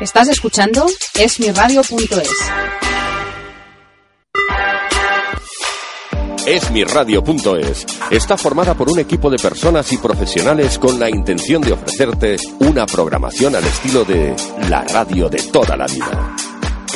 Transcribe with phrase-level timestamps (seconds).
[0.00, 0.84] Estás escuchando
[1.18, 2.30] esmiradio.es.
[6.46, 12.36] Esmiradio.es está formada por un equipo de personas y profesionales con la intención de ofrecerte
[12.58, 14.36] una programación al estilo de
[14.68, 16.36] la radio de toda la vida.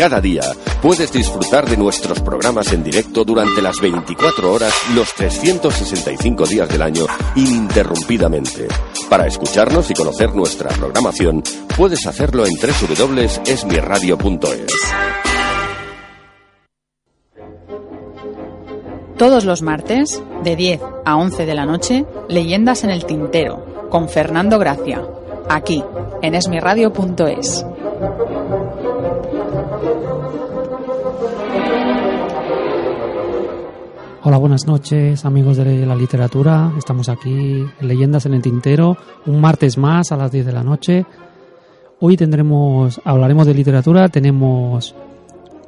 [0.00, 0.40] Cada día
[0.80, 6.80] puedes disfrutar de nuestros programas en directo durante las 24 horas, los 365 días del
[6.80, 7.04] año,
[7.36, 8.66] ininterrumpidamente.
[9.10, 11.42] Para escucharnos y conocer nuestra programación,
[11.76, 14.72] puedes hacerlo en www.esmiradio.es.
[19.18, 24.08] Todos los martes, de 10 a 11 de la noche, Leyendas en el Tintero, con
[24.08, 25.06] Fernando Gracia,
[25.50, 25.84] aquí,
[26.22, 27.66] en esmiradio.es.
[34.22, 36.72] Hola, buenas noches amigos de la literatura.
[36.76, 40.62] Estamos aquí en Leyendas en el Tintero, un martes más a las 10 de la
[40.62, 41.06] noche.
[42.00, 44.94] Hoy tendremos, hablaremos de literatura, tenemos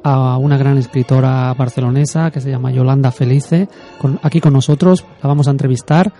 [0.03, 3.67] a una gran escritora barcelonesa que se llama Yolanda Felice
[4.21, 6.13] aquí con nosotros, la vamos a entrevistar.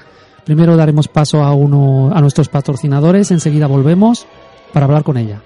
[0.44, 4.26] Primero daremos paso a uno a nuestros patrocinadores, enseguida volvemos
[4.74, 5.44] para hablar con ella.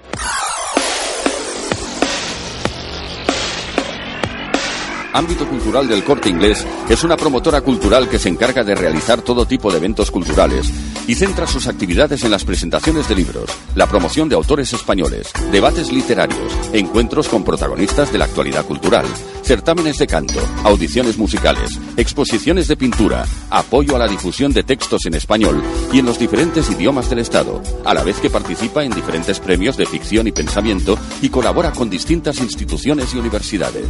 [5.12, 9.46] Ámbito Cultural del Corte Inglés es una promotora cultural que se encarga de realizar todo
[9.46, 10.70] tipo de eventos culturales
[11.06, 15.90] y centra sus actividades en las presentaciones de libros, la promoción de autores españoles, debates
[15.90, 19.06] literarios, encuentros con protagonistas de la actualidad cultural,
[19.42, 25.14] certámenes de canto, audiciones musicales, exposiciones de pintura, apoyo a la difusión de textos en
[25.14, 29.40] español y en los diferentes idiomas del Estado, a la vez que participa en diferentes
[29.40, 33.88] premios de ficción y pensamiento y colabora con distintas instituciones y universidades.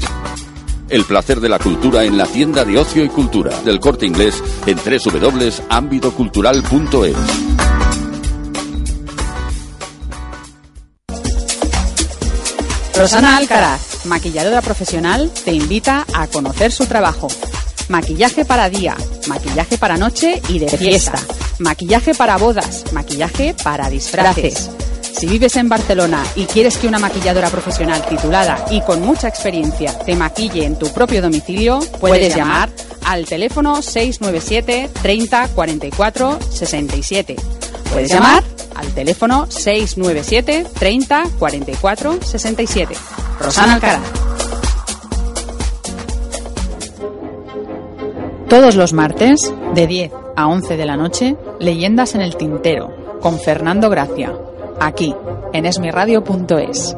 [0.89, 4.43] El placer de la cultura en la tienda de ocio y cultura del corte inglés
[4.67, 7.17] en www.ambitocultural.es.
[12.97, 17.29] Rosana Alcaraz, maquilladora profesional, te invita a conocer su trabajo.
[17.89, 18.97] Maquillaje para día,
[19.29, 21.17] maquillaje para noche y de fiesta,
[21.61, 24.69] maquillaje para bodas, maquillaje para disfraces.
[25.19, 29.93] Si vives en Barcelona y quieres que una maquilladora profesional titulada y con mucha experiencia
[29.99, 32.71] te maquille en tu propio domicilio, puedes llamar
[33.05, 37.35] al teléfono 697 30 44 67.
[37.93, 38.45] Puedes llamar
[38.77, 42.95] al teléfono 697 30 44 67.
[43.41, 44.03] Rosana Alcaraz.
[48.49, 53.41] Todos los martes, de 10 a 11 de la noche, Leyendas en el Tintero, con
[53.41, 54.33] Fernando Gracia
[54.81, 55.15] aquí,
[55.53, 56.97] en esmiradio.es.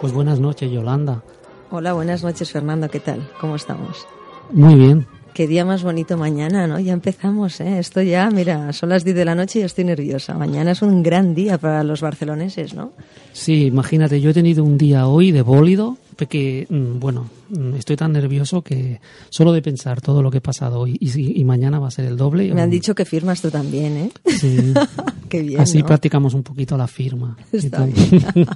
[0.00, 1.22] Pues buenas noches, Yolanda.
[1.70, 2.88] Hola, buenas noches, Fernando.
[2.88, 3.28] ¿Qué tal?
[3.40, 4.06] ¿Cómo estamos?
[4.50, 5.06] Muy bien.
[5.34, 6.78] Qué día más bonito mañana, ¿no?
[6.78, 7.80] Ya empezamos, ¿eh?
[7.80, 10.34] Esto ya, mira, son las 10 de la noche y estoy nerviosa.
[10.34, 12.92] Mañana es un gran día para los barceloneses, ¿no?
[13.32, 17.96] Sí, imagínate, yo he tenido un día hoy de bólido, porque, mm, bueno, mm, estoy
[17.96, 21.88] tan nervioso que solo de pensar todo lo que he pasado hoy y, mañana va
[21.88, 22.54] a ser el doble.
[22.54, 24.10] Me han dicho que firmas tú también, ¿eh?
[24.38, 24.72] Sí.
[25.28, 25.60] Qué bien.
[25.60, 27.36] Así practicamos un poquito la firma.
[27.52, 28.46] Está bien.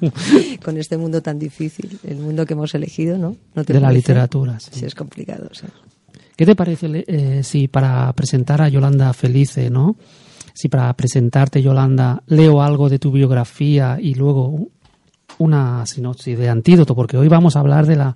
[0.64, 3.34] Con este mundo tan difícil, el mundo que hemos elegido, ¿no?
[3.56, 4.70] ¿No de la literatura, sí.
[4.74, 5.66] Sí, es complicado, sí.
[6.38, 9.96] ¿Qué te parece eh, si para presentar a Yolanda Felice, ¿no?
[10.54, 14.68] Si para presentarte, Yolanda, leo algo de tu biografía y luego
[15.38, 18.14] una sinopsis de antídoto, porque hoy vamos a hablar de la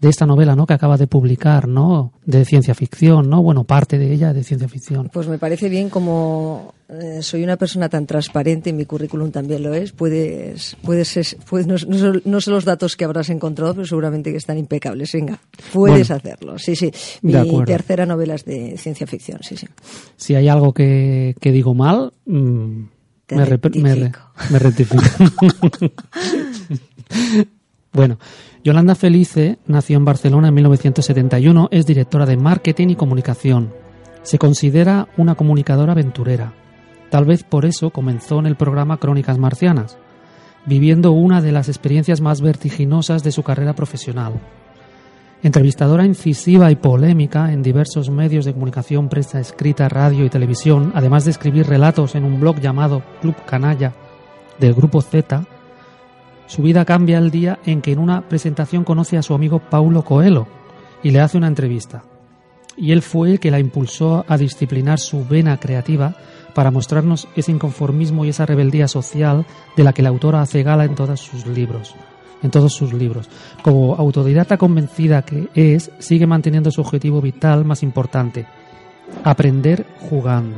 [0.00, 0.66] de esta novela, ¿no?
[0.66, 2.14] Que acaba de publicar, ¿no?
[2.24, 3.42] De ciencia ficción, ¿no?
[3.42, 5.10] Bueno, parte de ella de ciencia ficción.
[5.12, 9.62] Pues me parece bien como eh, soy una persona tan transparente y mi currículum también
[9.62, 9.92] lo es.
[9.92, 15.12] Puedes, puedes, puedes no, sé los datos que habrás encontrado, pero seguramente que están impecables.
[15.12, 15.38] Venga,
[15.72, 16.58] puedes hacerlo.
[16.58, 16.90] Sí, sí.
[17.20, 19.66] Mi tercera novela es de ciencia ficción, sí, sí.
[20.16, 22.82] Si hay algo que, que digo mal, mm,
[23.32, 24.20] me, rectifico.
[24.50, 25.02] me rectifico.
[27.92, 28.18] bueno.
[28.62, 33.72] Yolanda Felice nació en Barcelona en 1971, es directora de marketing y comunicación.
[34.22, 36.52] Se considera una comunicadora aventurera.
[37.10, 39.96] Tal vez por eso comenzó en el programa Crónicas Marcianas,
[40.66, 44.34] viviendo una de las experiencias más vertiginosas de su carrera profesional.
[45.42, 51.24] Entrevistadora incisiva y polémica en diversos medios de comunicación, prensa escrita, radio y televisión, además
[51.24, 53.94] de escribir relatos en un blog llamado Club Canalla
[54.58, 55.46] del Grupo Z,
[56.50, 60.02] su vida cambia el día en que en una presentación conoce a su amigo Paulo
[60.02, 60.48] Coelho
[61.00, 62.02] y le hace una entrevista.
[62.76, 66.16] Y él fue el que la impulsó a disciplinar su vena creativa
[66.52, 70.84] para mostrarnos ese inconformismo y esa rebeldía social de la que la autora hace gala
[70.84, 71.94] en todos sus libros
[72.42, 73.28] en todos sus libros.
[73.62, 78.46] Como autodidacta convencida que es, sigue manteniendo su objetivo vital más importante,
[79.22, 80.56] aprender jugando.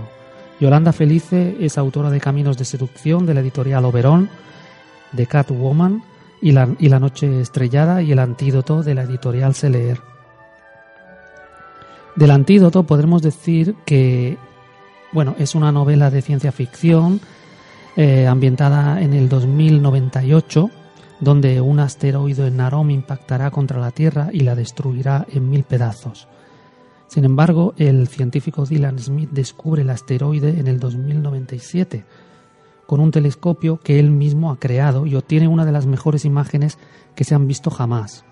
[0.59, 4.31] Yolanda Felice es autora de Caminos de Seducción de la editorial Oberón,
[5.13, 6.03] de Catwoman
[6.41, 10.01] y la, y la Noche Estrellada y El Antídoto de la editorial Seleer.
[12.17, 14.37] Del Antídoto podremos decir que,
[15.13, 17.21] bueno, es una novela de ciencia ficción
[17.97, 20.71] eh, ambientada en el 2098
[21.23, 26.27] donde un asteroide Narom impactará contra la Tierra y la destruirá en mil pedazos.
[27.07, 32.05] Sin embargo, el científico Dylan Smith descubre el asteroide en el 2097
[32.87, 36.79] con un telescopio que él mismo ha creado y obtiene una de las mejores imágenes
[37.15, 38.25] que se han visto jamás.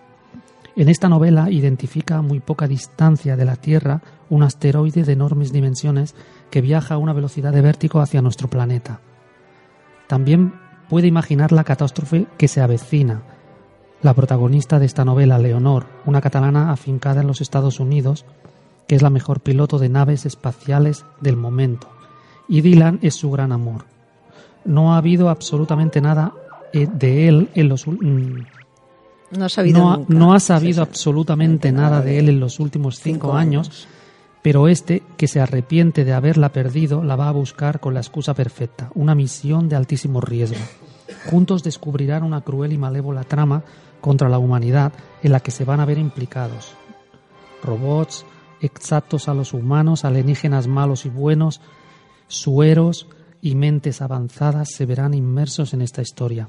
[0.77, 5.53] En esta novela identifica a muy poca distancia de la Tierra un asteroide de enormes
[5.53, 6.15] dimensiones
[6.51, 9.01] que viaja a una velocidad de vértigo hacia nuestro planeta.
[10.07, 10.55] También
[10.89, 13.23] puede imaginar la catástrofe que se avecina.
[14.03, 18.25] La protagonista de esta novela, Leonor, una catalana afincada en los Estados Unidos,
[18.89, 21.89] que es la mejor piloto de naves espaciales del momento,
[22.49, 23.90] y Dylan es su gran amor.
[24.65, 26.33] No ha habido absolutamente nada
[26.73, 32.29] eh, de él en los no ha sabido, no, ha sabido absolutamente nada de él
[32.29, 33.87] en los últimos cinco, años
[34.43, 38.35] pero este, que se arrepiente de haberla perdido, la va a buscar con la excusa
[38.35, 40.57] perfecta, una misión de altísimo riesgo.
[41.31, 43.63] Juntos descubrirán una cruel y malévola trama
[44.01, 44.93] contra la humanidad
[45.23, 46.73] en la que se van a ver implicados.
[47.63, 48.25] Robots,
[48.63, 51.61] exactos a los humanos, alienígenas malos y buenos,
[52.29, 53.09] sueros
[53.43, 56.49] y mentes avanzadas se verán inmersos en esta historia.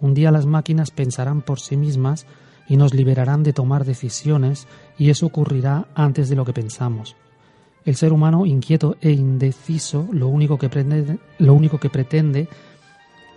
[0.00, 2.26] Un día las máquinas pensarán por sí mismas
[2.68, 4.66] y nos liberarán de tomar decisiones
[4.96, 7.16] y eso ocurrirá antes de lo que pensamos.
[7.84, 12.48] El ser humano inquieto e indeciso lo único que pretende, lo único que pretende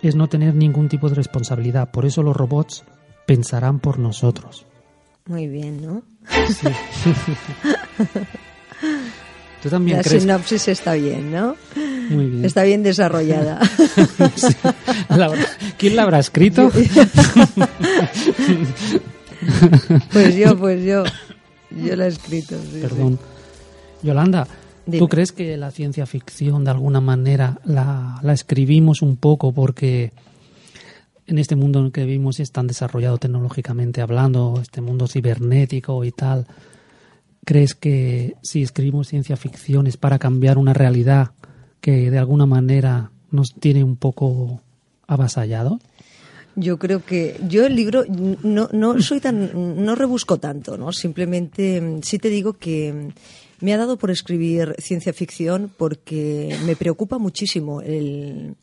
[0.02, 1.90] es no tener ningún tipo de responsabilidad.
[1.90, 2.84] Por eso los robots
[3.26, 4.66] pensarán por nosotros.
[5.26, 6.02] Muy bien, ¿no?
[6.48, 6.68] Sí.
[9.64, 10.22] ¿Tú también la crees?
[10.22, 11.56] sinopsis está bien, ¿no?
[12.10, 12.44] Muy bien.
[12.44, 13.58] Está bien desarrollada.
[14.36, 14.48] Sí.
[15.08, 15.32] La-
[15.78, 16.70] ¿Quién la habrá escrito?
[20.12, 21.04] pues yo, pues yo.
[21.70, 22.56] Yo la he escrito.
[22.60, 22.80] sí, sí.
[22.80, 23.18] Perdón.
[24.02, 24.46] Yolanda,
[24.86, 24.98] Dime.
[24.98, 30.12] ¿tú crees que la ciencia ficción de alguna manera la, la escribimos un poco porque
[31.26, 36.04] en este mundo en el que vivimos es tan desarrollado tecnológicamente hablando, este mundo cibernético
[36.04, 36.46] y tal?
[37.44, 41.32] ¿Crees que si escribimos ciencia ficción es para cambiar una realidad
[41.80, 44.60] que de alguna manera nos tiene un poco
[45.06, 45.80] avasallado?
[46.56, 50.92] Yo creo que yo el libro no, no soy tan, no rebusco tanto, ¿no?
[50.92, 53.12] Simplemente sí te digo que
[53.60, 58.54] me ha dado por escribir ciencia ficción porque me preocupa muchísimo el,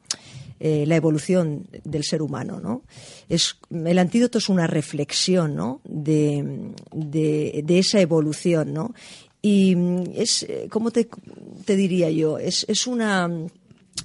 [0.63, 2.84] eh, la evolución del ser humano, ¿no?
[3.28, 5.81] Es, el antídoto es una reflexión, ¿no?
[5.84, 8.94] De, de, esa evolución, ¿no?
[9.42, 11.10] Y mm, es, eh, ¿cómo te,
[11.66, 12.38] te diría yo?
[12.38, 13.28] Es, es una,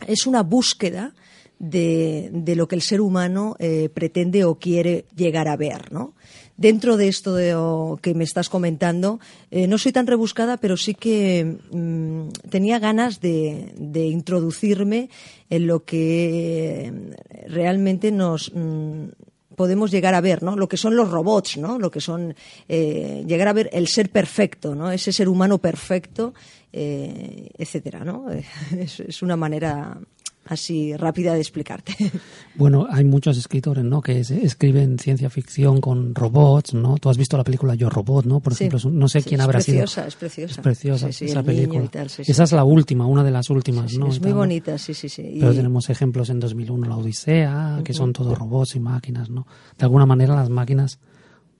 [0.06, 1.14] es una búsqueda
[1.58, 6.14] de, de lo que el ser humano eh, pretende o quiere llegar a ver, ¿no?
[6.56, 9.20] Dentro de esto que me estás comentando,
[9.50, 15.10] eh, no soy tan rebuscada, pero sí que mm, tenía ganas de, introducirme
[15.50, 16.92] en lo que eh,
[17.48, 19.08] realmente nos mm,
[19.56, 20.56] podemos llegar a ver, ¿no?
[20.56, 21.78] Lo que son los robots, ¿no?
[21.78, 22.34] Lo que son
[22.68, 24.92] eh, llegar a ver el ser perfecto, ¿no?
[24.92, 26.34] Ese ser humano perfecto,
[26.72, 28.26] eh, etcétera, ¿no?
[28.78, 29.98] Es una manera
[30.46, 31.94] así rápida de explicarte.
[32.56, 34.00] Bueno, hay muchos escritores, ¿no?
[34.00, 36.96] Que es- escriben ciencia ficción con robots, ¿no?
[36.96, 38.40] Tú has visto la película Yo Robot, ¿no?
[38.40, 40.08] Por ejemplo, no sé quién es habrá preciosa, sido.
[40.08, 40.52] es preciosa.
[40.52, 41.86] Es preciosa Sí, sí, esa película.
[41.88, 42.06] tal.
[42.06, 44.06] Esa es la última, una de las últimas, ¿no?
[44.06, 44.36] es muy tal, ¿no?
[44.38, 45.20] bonita, sí, sí, sí.
[45.34, 49.46] Y- Pero tenemos ejemplos en 2001, la Odisea, que son todos robots y máquinas, ¿no?
[49.78, 50.98] De alguna manera las máquinas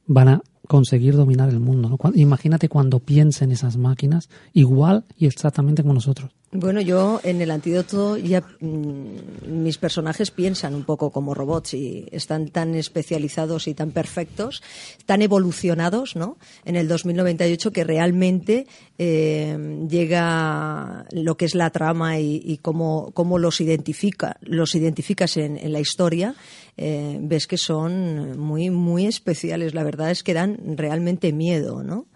[0.07, 1.99] van a conseguir dominar el mundo, ¿no?
[2.15, 6.31] Imagínate cuando piensen esas máquinas igual y exactamente como nosotros.
[6.53, 12.07] Bueno, yo en el antídoto ya mm, mis personajes piensan un poco como robots y
[12.13, 14.63] están tan especializados y tan perfectos,
[15.07, 16.39] tan evolucionados, ¿no?
[16.65, 23.39] En el 2098 que realmente eh, llega lo que es la trama y, cómo, cómo,
[23.39, 26.37] los identifica, los identificas en, en la historia.
[26.77, 29.75] Eh, ves que son muy muy especiales.
[29.75, 32.07] La verdad es que dan realmente miedo, ¿no?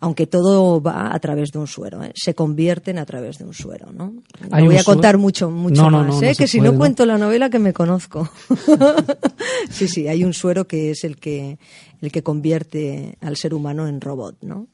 [0.00, 2.12] Aunque todo va a través de un suero, ¿eh?
[2.14, 3.92] se convierten a través de un suero.
[3.92, 4.14] No,
[4.50, 6.34] no voy a contar mucho, mucho más, ¿eh?
[6.36, 8.28] que si no cuento la novela que me conozco.
[9.70, 11.58] sí, sí, hay un suero que es el que,
[12.00, 14.68] el que convierte al ser humano en robot, ¿no?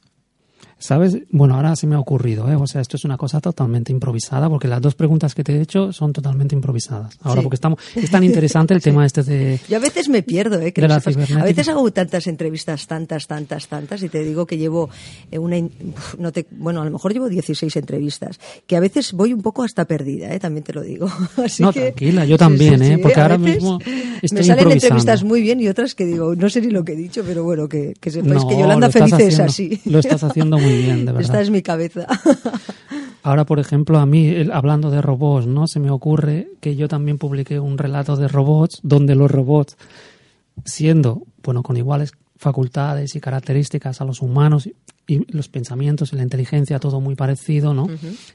[0.79, 1.17] ¿Sabes?
[1.31, 2.55] Bueno, ahora se me ha ocurrido, ¿eh?
[2.55, 5.61] O sea, esto es una cosa totalmente improvisada, porque las dos preguntas que te he
[5.61, 7.17] hecho son totalmente improvisadas.
[7.23, 9.59] Ahora, porque estamos, es tan interesante el tema este de.
[9.67, 10.71] Yo a veces me pierdo, ¿eh?
[10.71, 14.89] Que a veces hago tantas entrevistas, tantas, tantas, tantas, y te digo que llevo
[15.31, 15.57] eh, una.
[16.19, 19.63] No te, bueno, a lo mejor llevo 16 entrevistas, que a veces voy un poco
[19.63, 20.39] hasta perdida, ¿eh?
[20.39, 21.09] También te lo digo.
[21.43, 22.99] Así no, tranquila, yo también, ¿eh?
[22.99, 23.79] Porque ahora mismo.
[24.21, 26.93] Estoy me salen entrevistas muy bien y otras que digo, no sé ni lo que
[26.93, 29.81] he dicho, pero bueno, que, que sepáis que Yolanda Feliz es así.
[29.85, 31.21] Lo estás haciendo muy muy bien, de verdad.
[31.21, 32.07] Esta es mi cabeza.
[33.23, 35.67] Ahora, por ejemplo, a mí, hablando de robots, ¿no?
[35.67, 39.75] Se me ocurre que yo también publiqué un relato de robots donde los robots,
[40.63, 44.69] siendo, bueno, con iguales facultades y características a los humanos
[45.07, 47.87] y los pensamientos y la inteligencia, todo muy parecido, ¿no?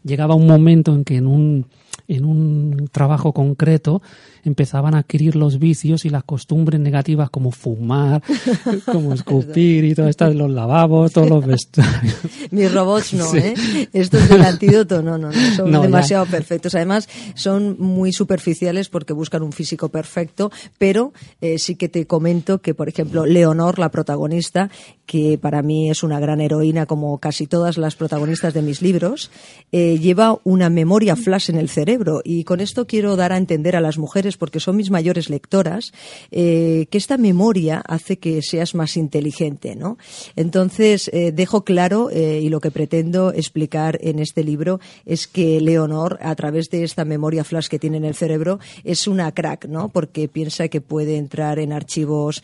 [0.05, 1.67] Llegaba un momento en que en un,
[2.09, 4.03] en un trabajo concreto
[4.45, 8.23] empezaban a adquirir los vicios y las costumbres negativas como fumar,
[8.87, 12.17] como escupir y todo esto de los lavabos, todos los vestuarios.
[12.51, 13.55] Mis robots no, ¿eh?
[13.93, 16.75] Estos del antídoto no, no, no son demasiado perfectos.
[16.75, 22.61] Además, son muy superficiales porque buscan un físico perfecto, pero eh, sí que te comento
[22.61, 24.71] que, por ejemplo, Leonor, la protagonista,
[25.07, 29.31] que para mí es una gran heroína como casi todas las protagonistas de mis libros,
[29.71, 33.77] eh, lleva una memoria flash en el cerebro y con esto quiero dar a entender
[33.77, 35.93] a las mujeres porque son mis mayores lectoras,
[36.31, 39.99] eh, que esta memoria hace que seas más inteligente, ¿no?
[40.37, 45.61] Entonces, eh, dejo claro, eh, y lo que pretendo explicar en este libro, es que
[45.61, 49.67] Leonor, a través de esta memoria flash que tiene en el cerebro, es una crack,
[49.67, 49.89] ¿no?
[49.89, 52.43] Porque piensa que puede entrar en archivos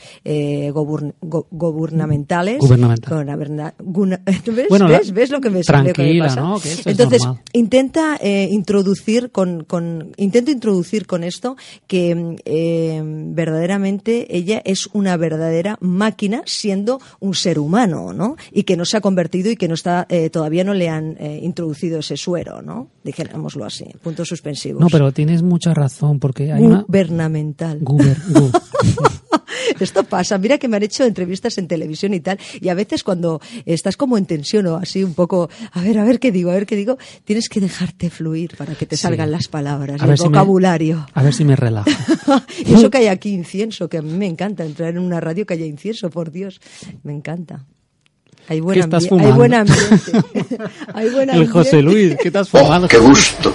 [1.50, 2.60] gubernamentales.
[4.46, 5.12] ¿Ves?
[5.12, 5.30] ¿Ves?
[5.30, 6.60] lo que me, tranquila, ¿no?
[6.84, 15.16] Entonces, intenta introducir con, con, intento introducir con esto que eh, verdaderamente ella es una
[15.16, 18.36] verdadera máquina siendo un ser humano, ¿no?
[18.52, 21.16] Y que no se ha convertido y que no está, eh, todavía no le han
[21.18, 22.88] eh, introducido ese suero, ¿no?
[23.04, 24.80] Dijémoslo así, puntos suspensivos.
[24.80, 27.78] No, pero tienes mucha razón porque hay Gubernamental.
[27.80, 28.16] Guber,
[29.80, 30.38] Esto pasa.
[30.38, 32.38] Mira que me han hecho entrevistas en televisión y tal.
[32.60, 36.04] Y a veces cuando estás como en tensión o así un poco, a ver, a
[36.04, 39.30] ver qué digo, a ver qué digo, tienes que dejarte fluir para que te salgan
[39.30, 41.06] las palabras, el vocabulario.
[41.14, 41.88] a ver si me relajo.
[42.66, 45.46] y eso que hay aquí incienso, que a mí me encanta entrar en una radio
[45.46, 46.60] que haya incienso, por Dios.
[47.02, 47.66] Me encanta.
[48.48, 50.12] Hay buen, hay buen ambiente.
[50.94, 51.32] hay buen ambiente.
[51.36, 52.86] El José Luis, ¿qué estás fumando?
[52.86, 53.52] Oh, ¡Qué gusto!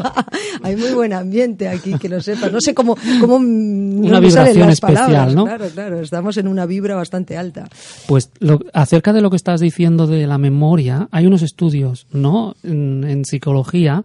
[0.62, 2.52] hay muy buen ambiente aquí, que lo sepas.
[2.52, 5.44] No sé cómo, cómo una vibración especial, ¿no?
[5.44, 6.00] Claro, claro.
[6.00, 7.66] Estamos en una vibra bastante alta.
[8.06, 8.30] Pues
[8.74, 12.56] acerca de lo que estás diciendo de la memoria, hay unos estudios, ¿no?
[12.62, 14.04] En, psicología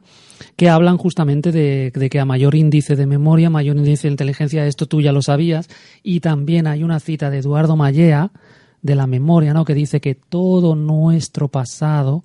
[0.56, 4.66] que hablan justamente de, de, que a mayor índice de memoria, mayor índice de inteligencia,
[4.66, 5.68] esto tú ya lo sabías,
[6.02, 8.32] y también hay una cita de Eduardo Mallea,
[8.82, 9.66] de la memoria, ¿no?
[9.66, 12.24] que dice que todo nuestro pasado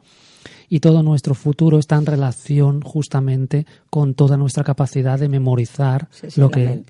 [0.68, 6.50] y todo nuestro futuro está en relación justamente con toda nuestra capacidad de memorizar lo
[6.50, 6.82] que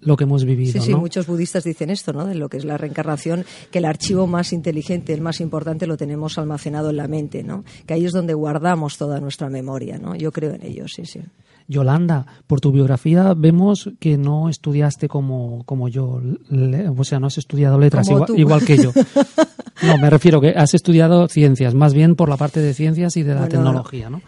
[0.00, 0.72] lo que hemos vivido.
[0.72, 2.26] Sí, sí, muchos budistas dicen esto, ¿no?
[2.26, 5.96] De lo que es la reencarnación, que el archivo más inteligente, el más importante, lo
[5.96, 7.64] tenemos almacenado en la mente, ¿no?
[7.86, 10.14] Que ahí es donde guardamos toda nuestra memoria, ¿no?
[10.14, 11.20] Yo creo en ello, sí, sí.
[11.68, 16.20] Yolanda, por tu biografía vemos que no estudiaste como, como yo,
[16.96, 18.92] o sea, no has estudiado letras igual, que yo.
[19.82, 23.24] No, me refiero que has estudiado ciencias, más bien por la parte de ciencias y
[23.24, 24.20] de la tecnología, ¿no?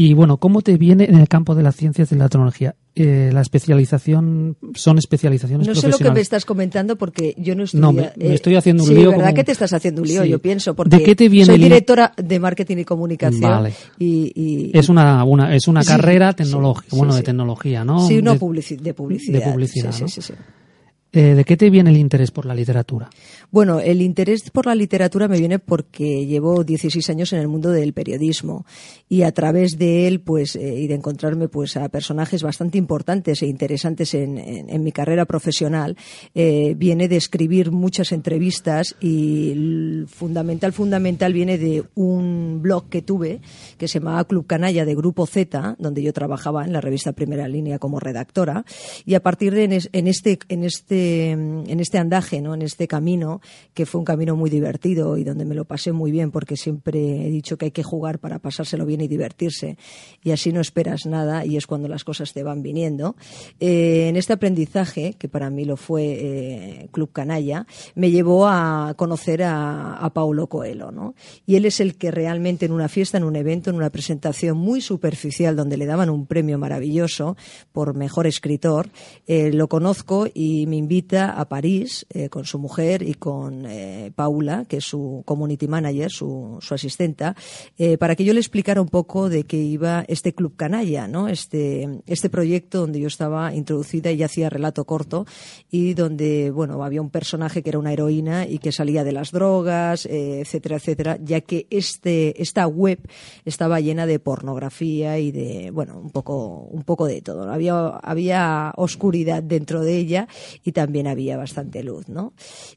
[0.00, 2.76] Y bueno, ¿cómo te viene en el campo de las ciencias y de la tecnología?
[2.94, 7.64] Eh, la especialización son especializaciones no sé lo que me estás comentando porque yo no
[7.64, 7.80] estudié.
[7.80, 9.10] No, me, estoy haciendo un sí, lío.
[9.10, 10.24] ¿verdad que te estás haciendo un lío?
[10.24, 13.40] Yo pienso porque ¿De qué te viene soy directora de marketing y comunicación.
[13.42, 13.74] Vale.
[13.98, 18.06] Y, es una, una es una carrera tecnológica, bueno, de tecnología, ¿no?
[18.06, 19.40] Sí, no de, publici de publicidad.
[19.40, 20.34] De publicidad, sí, sí, sí.
[21.10, 23.08] Eh, ¿De qué te viene el interés por la literatura?
[23.50, 27.70] Bueno, el interés por la literatura me viene porque llevo 16 años en el mundo
[27.70, 28.66] del periodismo
[29.08, 33.42] y a través de él, pues, eh, y de encontrarme, pues, a personajes bastante importantes
[33.42, 35.96] e interesantes en, mi carrera profesional,
[36.34, 43.40] eh, viene de escribir muchas entrevistas y fundamental, fundamental viene de un blog que tuve
[43.78, 47.48] que se llamaba Club Canalla de Grupo Z, donde yo trabajaba en la revista Primera
[47.48, 48.64] Línea como redactora
[49.06, 52.54] y a partir de en este, en este este, en este andaje, ¿no?
[52.54, 53.40] en este camino,
[53.74, 57.26] que fue un camino muy divertido y donde me lo pasé muy bien, porque siempre
[57.26, 59.76] he dicho que hay que jugar para pasárselo bien y divertirse,
[60.22, 63.16] y así no esperas nada y es cuando las cosas te van viniendo.
[63.60, 68.94] Eh, en este aprendizaje, que para mí lo fue eh, Club Canalla, me llevó a
[68.96, 71.14] conocer a, Paulo Coelho, ¿no?
[71.46, 74.56] Y él es el que realmente en una fiesta, en un evento, en una presentación
[74.56, 77.36] muy superficial donde le daban un premio maravilloso
[77.72, 78.88] por mejor escritor,
[79.26, 84.10] eh, lo conozco y me invita a París eh, con su mujer y con eh,
[84.14, 87.36] Paula, que es su community manager, su, su asistenta,
[87.76, 91.28] eh, para que yo le explicara un poco de qué iba este Club Canalla, ¿no?
[91.28, 95.26] este, este proyecto donde yo estaba introducida y hacía relato corto
[95.70, 99.30] y donde bueno, había un personaje que era una heroína y que salía de las
[99.30, 102.98] drogas, etcétera, etcétera, ya que este, esta web
[103.44, 107.50] estaba llena de pornografía y de, bueno, un poco, un poco de todo.
[107.50, 110.28] Había, había oscuridad dentro de ella
[110.64, 112.34] y también había bastante luz, ¿no?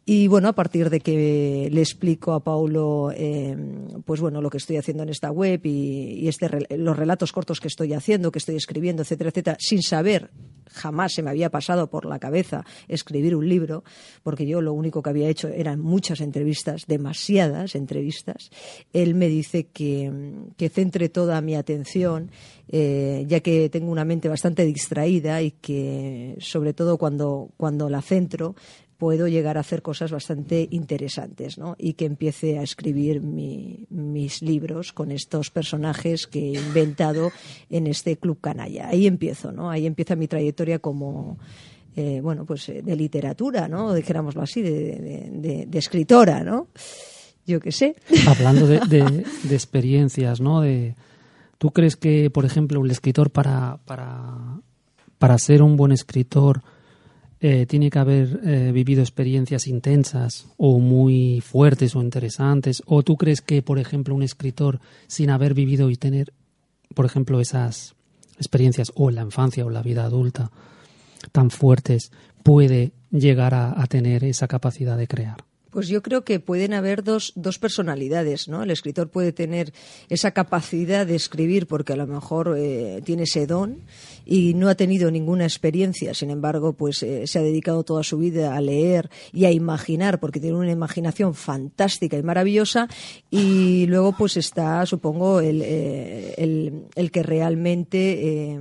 [0.07, 3.55] Y bueno, a partir de que le explico a Paulo, eh,
[4.05, 7.67] pues bueno, lo que estoy haciendo en esta web y, este, los relatos cortos que
[7.67, 10.31] estoy haciendo, que estoy escribiendo, etcétera, etcétera, sin saber
[10.73, 13.83] jamás se me había pasado por la cabeza escribir un libro,
[14.23, 18.49] porque yo lo único que había hecho eran muchas entrevistas, demasiadas entrevistas.
[18.93, 20.11] Él me dice que,
[20.57, 22.31] que centre toda mi atención,
[22.71, 28.01] eh, ya que tengo una mente bastante distraída y que, sobre todo cuando, cuando la
[28.01, 28.55] centro,
[28.97, 31.75] puedo llegar a hacer cosas bastante interesantes, ¿no?
[31.79, 37.31] Y que empiece a escribir mis libros con estos personajes que he inventado
[37.71, 38.89] en este club canalla.
[38.89, 39.71] Ahí empiezo, ¿no?
[39.71, 41.39] Ahí empieza mi trayectoria como
[41.95, 43.93] eh, bueno, pues eh, de literatura, ¿no?
[43.93, 46.67] Dijéramoslo así, de, escritora, ¿no?
[47.45, 47.95] Yo qué sé.
[48.27, 50.61] Hablando de, experiencias, ¿no?
[50.61, 50.95] De,
[51.61, 54.61] ¿Tú crees que, por ejemplo, un escritor para, para,
[55.19, 56.63] para ser un buen escritor
[57.39, 62.81] eh, tiene que haber eh, vivido experiencias intensas o muy fuertes o interesantes?
[62.87, 66.33] ¿O tú crees que, por ejemplo, un escritor sin haber vivido y tener,
[66.95, 67.93] por ejemplo, esas
[68.37, 70.49] experiencias o en la infancia o la vida adulta
[71.31, 75.50] tan fuertes puede llegar a tener esa capacidad de crear?
[75.71, 78.61] Pues yo creo que pueden haber dos, dos personalidades, ¿no?
[78.61, 79.73] El escritor puede tener
[80.09, 83.79] esa capacidad de escribir porque a lo mejor eh, tiene ese don
[84.25, 88.17] y no ha tenido ninguna experiencia, sin embargo, pues eh, se ha dedicado toda su
[88.17, 92.89] vida a leer y a imaginar porque tiene una imaginación fantástica y maravillosa
[93.29, 98.59] y luego pues está, supongo, el, eh, el, el que realmente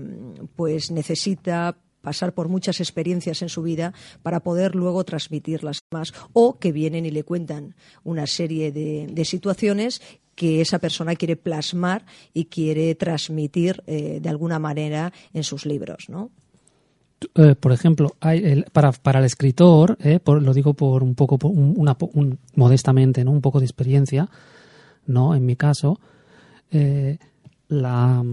[0.55, 6.59] pues necesita pasar por muchas experiencias en su vida para poder luego transmitirlas más o
[6.59, 10.01] que vienen y le cuentan una serie de, situaciones
[10.35, 16.09] que esa persona quiere plasmar y quiere transmitir eh, de alguna manera en sus libros,
[16.09, 16.31] ¿no?
[17.35, 21.95] Eh, por ejemplo, hay para, para, el escritor, eh, lo digo por un poco, una,
[22.55, 23.31] modestamente, ¿no?
[23.33, 24.31] un poco de experiencia,
[25.07, 26.01] no, en mi caso,
[27.69, 28.25] la,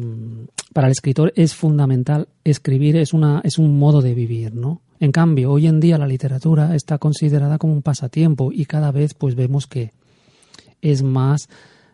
[0.78, 4.84] para el escritor es fundamental escribir, es, una, es un modo de vivir, ¿no?
[5.00, 9.16] En cambio, hoy en día la literatura está considerada como un pasatiempo y cada vez
[9.16, 9.92] pues vemos que
[10.84, 11.50] es más,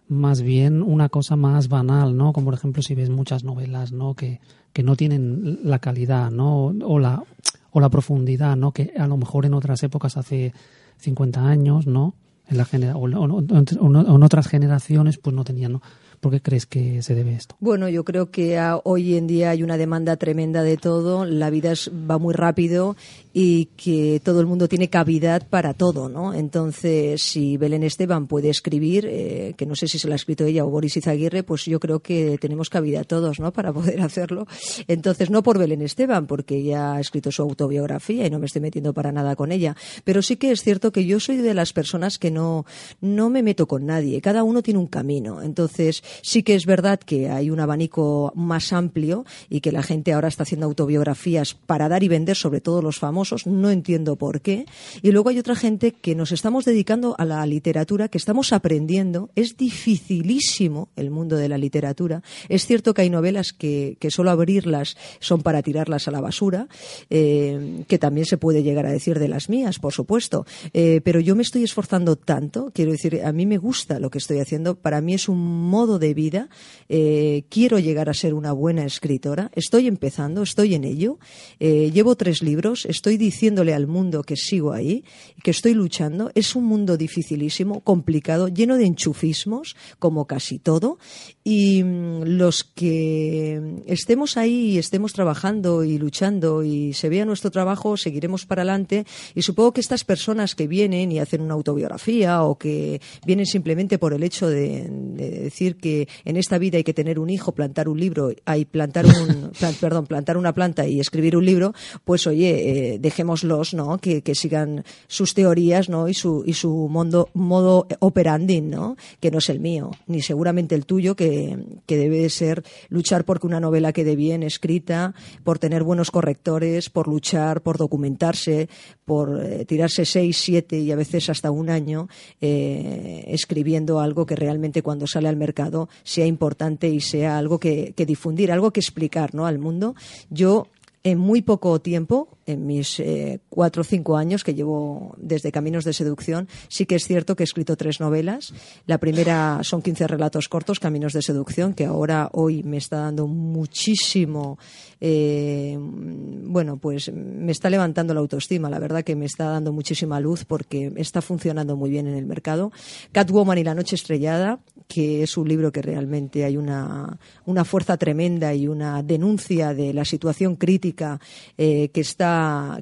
[0.09, 2.33] más bien una cosa más banal, ¿no?
[2.33, 4.15] Como por ejemplo si ves muchas novelas, ¿no?
[4.15, 4.41] Que,
[4.73, 6.65] que no tienen la calidad, ¿no?
[6.65, 7.23] O la,
[7.71, 8.73] o la profundidad, ¿no?
[8.73, 10.53] Que a lo mejor en otras épocas hace
[10.97, 12.15] 50 años, ¿no?
[12.49, 15.81] En la genera o, en otras generaciones pues no tenían, ¿no?
[16.23, 17.57] ¿Por qué crees que se debe esto?
[17.59, 21.73] Bueno, yo creo que hoy en día hay una demanda tremenda de todo, la vida
[22.09, 22.95] va muy rápido
[23.33, 26.33] y que todo el mundo tiene cavidad para todo, ¿no?
[26.33, 30.45] Entonces, si Belén Esteban puede escribir, eh, que no sé si se lo ha escrito
[30.45, 33.51] ella o Boris Izaguirre, pues yo creo que tenemos cavidad todos, ¿no?
[33.51, 34.47] Para poder hacerlo.
[34.87, 38.61] Entonces, no por Belén Esteban, porque ella ha escrito su autobiografía y no me estoy
[38.61, 41.73] metiendo para nada con ella, pero sí que es cierto que yo soy de las
[41.73, 42.65] personas que no,
[43.01, 45.41] no me meto con nadie, cada uno tiene un camino.
[45.41, 50.13] Entonces, Sí que es verdad que hay un abanico más amplio y que la gente
[50.13, 53.47] ahora está haciendo autobiografías para dar y vender, sobre todo los famosos.
[53.47, 54.65] No entiendo por qué.
[55.01, 59.29] Y luego hay otra gente que nos estamos dedicando a la literatura, que estamos aprendiendo.
[59.35, 62.23] Es dificilísimo el mundo de la literatura.
[62.49, 66.67] Es cierto que hay novelas que, que solo abrirlas son para tirarlas a la basura,
[67.09, 70.45] eh, que también se puede llegar a decir de las mías, por supuesto.
[70.73, 74.17] Eh, pero yo me estoy esforzando tanto, quiero decir, a mí me gusta lo que
[74.17, 76.49] estoy haciendo, para mí es un modo de vida,
[76.89, 81.19] eh, quiero llegar a ser una buena escritora, estoy empezando, estoy en ello,
[81.59, 85.05] llevo tres libros, estoy diciéndole al mundo que sigo ahí,
[85.43, 90.97] que estoy luchando, es un mundo dificilísimo, complicado, lleno de enchufismos, como casi todo,
[91.43, 97.51] y mm, los que estemos ahí y estemos trabajando y luchando y se vea nuestro
[97.51, 99.05] trabajo, seguiremos para adelante.
[99.35, 103.97] Y supongo que estas personas que vienen y hacen una autobiografía o que vienen simplemente
[103.97, 105.92] por el hecho de, decir que
[106.25, 109.51] en esta vida hay que tener un hijo, plantar un libro, hay plantar un,
[109.81, 111.73] perdón, plantar una planta y escribir un libro,
[112.05, 113.97] pues oye, eh, dejémoslos, ¿no?
[113.97, 116.09] Que, que, sigan sus teorías, ¿no?
[116.09, 118.97] Y su, y su modo, modo operandi, ¿no?
[119.19, 123.47] Que no es el mío, ni seguramente el tuyo, que, que debe ser luchar porque
[123.47, 128.69] una novela quede bien escrita, por tener buenos correctores, por luchar, por documentarse,
[129.05, 132.07] por eh, tirarse seis, siete y a veces hasta un año
[132.41, 137.93] eh, escribiendo algo que realmente cuando sale al mercado sea importante y sea algo que,
[137.95, 139.45] que difundir, algo que explicar ¿no?
[139.45, 139.95] al mundo.
[140.29, 140.67] Yo
[141.03, 145.85] en muy poco tiempo, en mis eh, cuatro o cinco años que llevo desde Caminos
[145.85, 148.53] de Seducción, sí que es cierto que he escrito tres novelas.
[148.85, 153.27] La primera son 15 relatos cortos, Caminos de Seducción, que ahora hoy me está dando
[153.27, 154.57] muchísimo,
[154.99, 158.69] eh, bueno, pues me está levantando la autoestima.
[158.69, 162.25] La verdad que me está dando muchísima luz porque está funcionando muy bien en el
[162.25, 162.71] mercado.
[163.11, 167.97] Catwoman y la Noche Estrellada, que es un libro que realmente hay una, una fuerza
[167.97, 171.19] tremenda y una denuncia de la situación crítica
[171.57, 172.32] eh, que, está,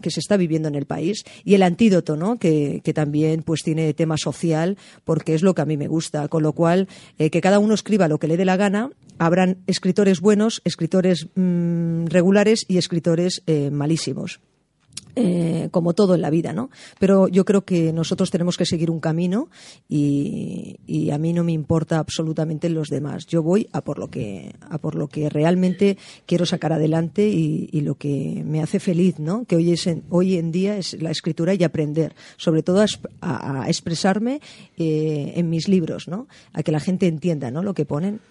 [0.01, 2.37] que se está viviendo en el país y el antídoto, ¿no?
[2.37, 6.27] que, también pues tiene tema social porque es lo que a mí me gusta.
[6.27, 6.87] Con lo cual,
[7.17, 11.27] eh, que cada uno escriba lo que le dé la gana, habrán escritores buenos, escritores
[11.35, 14.41] mm, regulares y escritores eh, malísimos.
[15.15, 16.69] Eh, como todo en la vida, ¿no?
[16.97, 19.49] Pero yo creo que nosotros tenemos que seguir un camino
[19.89, 20.77] y,
[21.11, 23.25] a mí no me importa absolutamente los demás.
[23.25, 27.81] Yo voy a por lo que a por lo que realmente quiero sacar adelante y,
[27.81, 29.43] lo que me hace feliz, ¿no?
[29.45, 32.85] Que hoy es en, hoy en día es la escritura y aprender, sobre todo
[33.21, 34.39] a, expresarme
[34.77, 36.27] eh, en mis libros, ¿no?
[36.53, 37.63] A que la gente entienda, ¿no?
[37.63, 38.21] Lo que ponen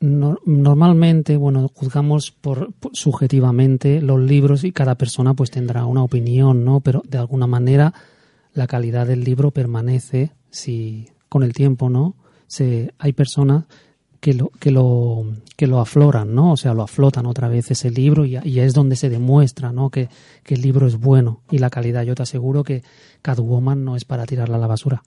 [0.00, 6.80] normalmente, bueno, juzgamos por, subjetivamente los libros y cada persona pues tendrá una opinión, ¿no?
[6.80, 7.92] Pero de alguna manera
[8.52, 12.14] la calidad del libro permanece si con el tiempo, ¿no?
[12.46, 13.64] Se, hay personas
[14.20, 16.52] que lo, que lo, que lo afloran, ¿no?
[16.52, 19.90] O sea, lo aflotan otra vez ese libro y, y es donde se demuestra, ¿no?
[19.90, 20.08] Que,
[20.44, 22.04] que, el libro es bueno y la calidad.
[22.04, 22.82] Yo te aseguro que
[23.22, 25.02] Catwoman no es para tirarla a la basura.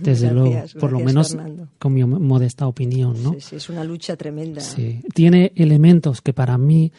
[0.00, 1.36] Desde luego, por lo menos
[1.78, 3.32] con mi modesta opinión, ¿no?
[3.34, 4.60] Sí, sí, es una lucha tremenda.
[4.60, 6.92] Sí, tiene elementos que para mí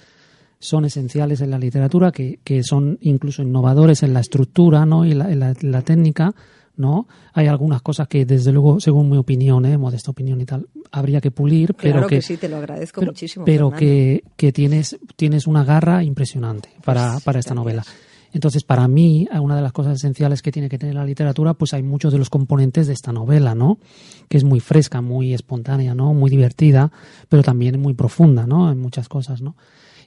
[0.59, 5.05] son esenciales en la literatura, que, que son incluso innovadores en la estructura, ¿no?
[5.05, 6.33] Y la, en la, técnica,
[6.77, 7.07] ¿no?
[7.33, 9.77] Hay algunas cosas que, desde luego, según mi opinión, ¿eh?
[9.77, 13.45] modesta opinión y tal, habría que pulir, pero que, sí, te lo agradezco muchísimo.
[13.45, 17.83] Pero que, que, tienes, tienes una garra impresionante para, para esta novela.
[18.35, 21.73] Entonces, para mí, una de las cosas esenciales que tiene que tener la literatura, pues
[21.73, 23.79] hay muchos de los componentes de esta novela, ¿no?
[24.27, 26.13] Que es muy fresca, muy espontánea, ¿no?
[26.13, 26.91] Muy divertida,
[27.29, 28.69] pero también muy profunda, ¿no?
[28.69, 29.55] En muchas cosas, ¿no?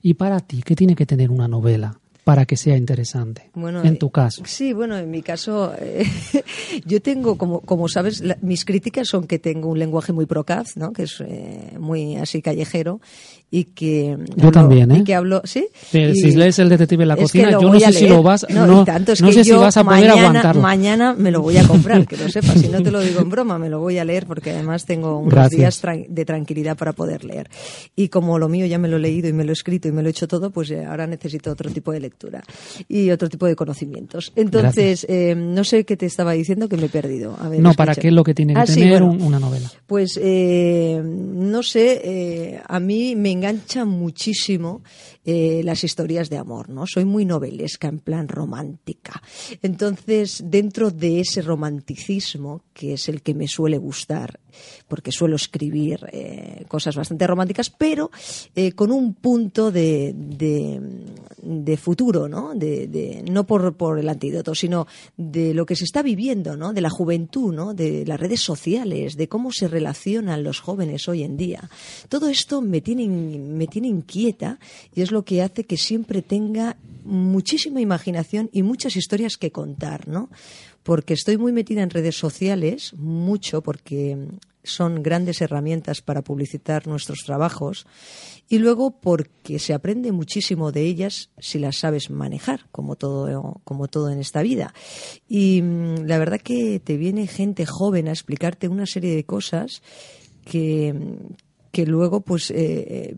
[0.02, 1.98] Y para ti, ¿qué tiene que tener una novela?
[2.28, 3.50] para que sea interesante.
[3.54, 4.42] Bueno, en tu caso.
[4.44, 6.04] Sí, bueno, en mi caso, eh,
[6.84, 10.92] yo tengo, como, como sabes, mis críticas son que tengo un lenguaje muy procaz, ¿no?
[10.92, 13.00] que es eh, muy así callejero,
[13.50, 15.04] y que yo también ¿eh?
[15.04, 18.22] que hablo sí si lees el detective en la cocina yo no sé si lo
[18.22, 20.62] vas no, no, tanto, es no sé si vas a mañana, poder aguantarlo.
[20.62, 23.30] mañana me lo voy a comprar que lo sepas si no te lo digo en
[23.30, 27.24] broma me lo voy a leer porque además tengo unos días de tranquilidad para poder
[27.24, 27.48] leer.
[27.96, 29.92] Y como lo mío ya me lo he leído y me lo he escrito y
[29.92, 32.42] me lo he hecho todo pues eh, ahora necesito otro tipo de lectura
[32.88, 34.32] y otro tipo de conocimientos.
[34.37, 37.37] Entonces eh, no sé qué te estaba diciendo que me he perdido.
[37.40, 40.18] A ver, no para qué es lo que tiene que ah, tener una novela pues
[40.22, 44.83] eh, no sé a mí me engancha muchísimo
[45.30, 46.86] eh, las historias de amor, ¿no?
[46.86, 49.22] Soy muy novelesca, en plan romántica.
[49.60, 54.40] Entonces, dentro de ese romanticismo, que es el que me suele gustar,
[54.88, 58.10] porque suelo escribir eh, cosas bastante románticas, pero
[58.54, 60.14] eh, con un punto de,
[61.42, 62.54] de futuro, ¿no?
[62.54, 64.86] De, no por, por el antídoto, sino
[65.16, 66.72] de lo que se está viviendo, ¿no?
[66.72, 67.74] De la juventud, ¿no?
[67.74, 71.68] De las redes sociales, de cómo se relacionan los jóvenes hoy en día.
[72.08, 74.58] Todo esto me tiene, me tiene inquieta
[74.94, 80.09] y es lo que hace que siempre tenga muchísima imaginación y muchas historias que contar,
[80.09, 80.31] ¿no?
[80.83, 84.28] Porque estoy muy metida en redes sociales, mucho, porque
[84.62, 87.87] son grandes herramientas para publicitar nuestros trabajos
[88.48, 93.88] y luego porque se aprende muchísimo de ellas si las sabes manejar, como todo, como
[93.88, 94.74] todo en esta vida.
[95.28, 99.83] Y mm, la verdad que te viene gente joven a explicarte una serie de cosas
[100.44, 100.94] que,
[101.72, 103.16] que luego, pues, eh, eh,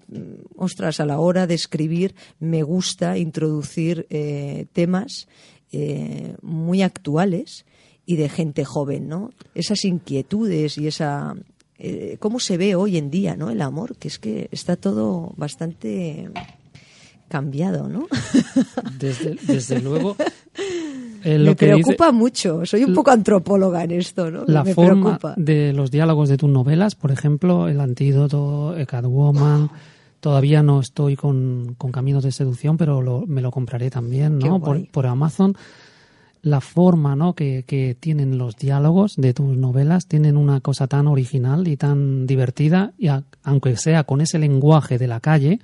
[0.57, 5.29] ostras, a la hora de escribir me gusta introducir eh, temas
[6.43, 7.65] muy actuales
[8.05, 9.31] y de gente joven, ¿no?
[9.55, 11.37] Esas inquietudes y esa
[11.83, 13.49] eh, cómo se ve hoy en día, ¿no?
[13.49, 16.29] El amor, que es que está todo bastante
[17.31, 18.07] cambiado, ¿no?
[18.99, 20.17] Desde, luego.
[21.25, 22.67] Eh, me preocupa mucho.
[22.67, 24.45] Soy un poco antropóloga en esto, ¿no?
[24.47, 29.71] La forma de los diálogos de tus novelas, por ejemplo, El Antídoto, Catwoman.
[30.21, 34.61] Todavía no estoy con, Caminos de Seducción, pero me lo compraré también, ¿no?
[34.61, 35.57] Por, por Amazon
[36.43, 37.35] la forma ¿no?
[37.35, 42.27] que, que, tienen los diálogos de tus novelas tienen una cosa tan original y tan
[42.27, 43.09] divertida, y
[43.43, 45.61] aunque sea con ese lenguaje de la calle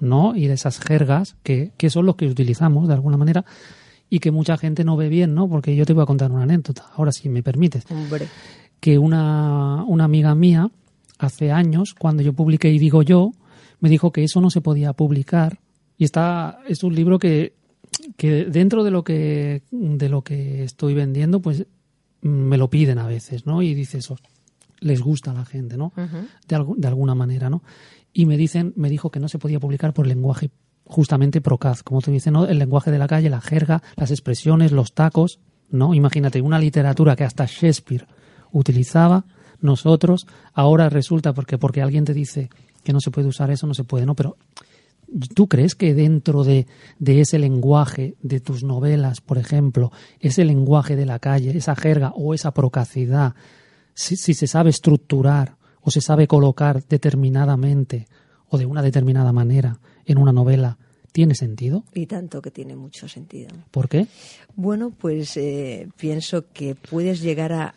[0.00, 0.34] ¿no?
[0.36, 3.44] y de esas jergas que, que son los que utilizamos de alguna manera
[4.08, 5.48] y que mucha gente no ve bien, ¿no?
[5.48, 7.84] porque yo te voy a contar una anécdota, ahora si me permites.
[8.80, 10.70] Que una, una amiga mía,
[11.18, 13.32] hace años, cuando yo publiqué Y digo yo,
[13.80, 15.58] me dijo que eso no se podía publicar.
[15.98, 17.54] Y está, es un libro que
[18.16, 21.66] que dentro de lo que de lo que estoy vendiendo, pues
[22.20, 23.62] me lo piden a veces, ¿no?
[23.62, 24.16] Y dices, oh,
[24.80, 25.92] les gusta a la gente, ¿no?
[25.96, 27.62] de, de alguna manera, ¿no?
[28.18, 30.48] Y me dicen, me dijo que no se podía publicar por lenguaje
[30.86, 32.46] justamente procaz, como tú dices, ¿no?
[32.46, 35.92] El lenguaje de la calle, la jerga, las expresiones, los tacos, ¿no?
[35.92, 38.06] Imagínate, una literatura que hasta Shakespeare
[38.52, 39.26] utilizaba,
[39.60, 42.48] nosotros, ahora resulta porque, porque alguien te dice
[42.82, 44.14] que no se puede usar eso, no se puede, ¿no?
[44.14, 44.38] Pero
[45.34, 46.66] ¿Tú crees que dentro de,
[46.98, 52.32] ese lenguaje de tus novelas, por ejemplo, ese lenguaje de la calle, esa jerga o
[52.32, 53.34] esa procacidad,
[53.94, 58.08] si, se sabe estructurar o se sabe colocar determinadamente
[58.48, 60.78] o de una determinada manera en una novela,
[61.12, 61.84] ¿tiene sentido?
[61.94, 63.50] Y tanto que tiene mucho sentido.
[63.70, 64.08] ¿Por qué?
[64.56, 67.74] Bueno, pues eh, pienso que puedes llegar a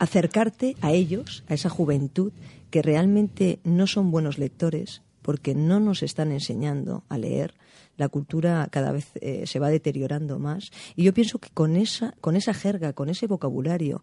[0.00, 2.32] acercarte a ellos, a esa juventud,
[2.70, 7.54] que realmente no son buenos lectores, porque no nos están enseñando a leer.
[7.96, 10.72] La cultura cada vez eh, se va deteriorando más.
[10.96, 14.02] Y yo pienso que con esa, con esa jerga, con ese vocabulario,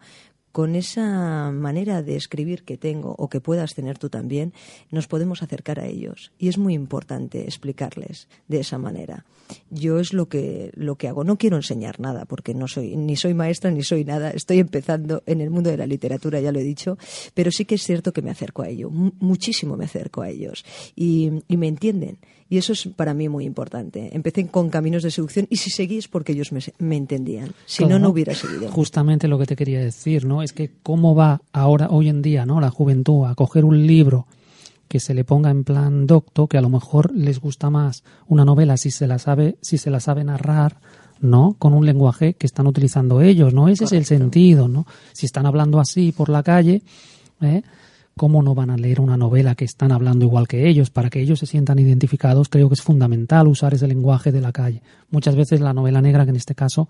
[0.52, 4.54] con esa manera de escribir que tengo o que puedas tener tú también,
[4.92, 6.32] nos podemos acercar a ellos.
[6.40, 9.26] Y es muy importante explicarles de esa manera.
[9.70, 11.24] Yo es lo que, lo que hago.
[11.24, 14.32] No quiero enseñar nada porque no soy, ni soy maestra ni soy nada.
[14.32, 16.98] Estoy empezando en el mundo de la literatura, ya lo he dicho,
[17.34, 18.90] pero sí que es cierto que me acerco a ello.
[18.90, 20.66] muchísimo me acerco a ellos.
[20.96, 24.10] y me entienden y eso es para mí muy importante.
[24.12, 27.54] Empecé con caminos de seducción y si seguís porque ellos me, entendían.
[27.68, 28.72] Si no, no hubiera seguido.
[28.72, 30.39] Justamente lo que te quería decir, ¿no?
[30.42, 32.60] Es que cómo va ahora, hoy en día, ¿no?
[32.60, 34.28] La juventud a coger un libro
[34.88, 38.44] que se le ponga en plan docto, que a lo mejor les gusta más una
[38.44, 40.78] novela si se la sabe, si se la sabe narrar,
[41.22, 41.56] ¿no?
[41.60, 43.68] Con un lenguaje que están utilizando ellos, ¿no?
[43.68, 44.86] Ese es el sentido, ¿no?
[45.14, 46.82] Si están hablando así por la calle,
[47.42, 47.62] ¿eh?
[48.20, 50.90] ¿cómo no van a leer una novela que están hablando igual que ellos?
[50.90, 54.52] Para que ellos se sientan identificados, creo que es fundamental usar ese lenguaje de la
[54.52, 54.82] calle.
[55.10, 56.90] Muchas veces la novela negra, que en este caso,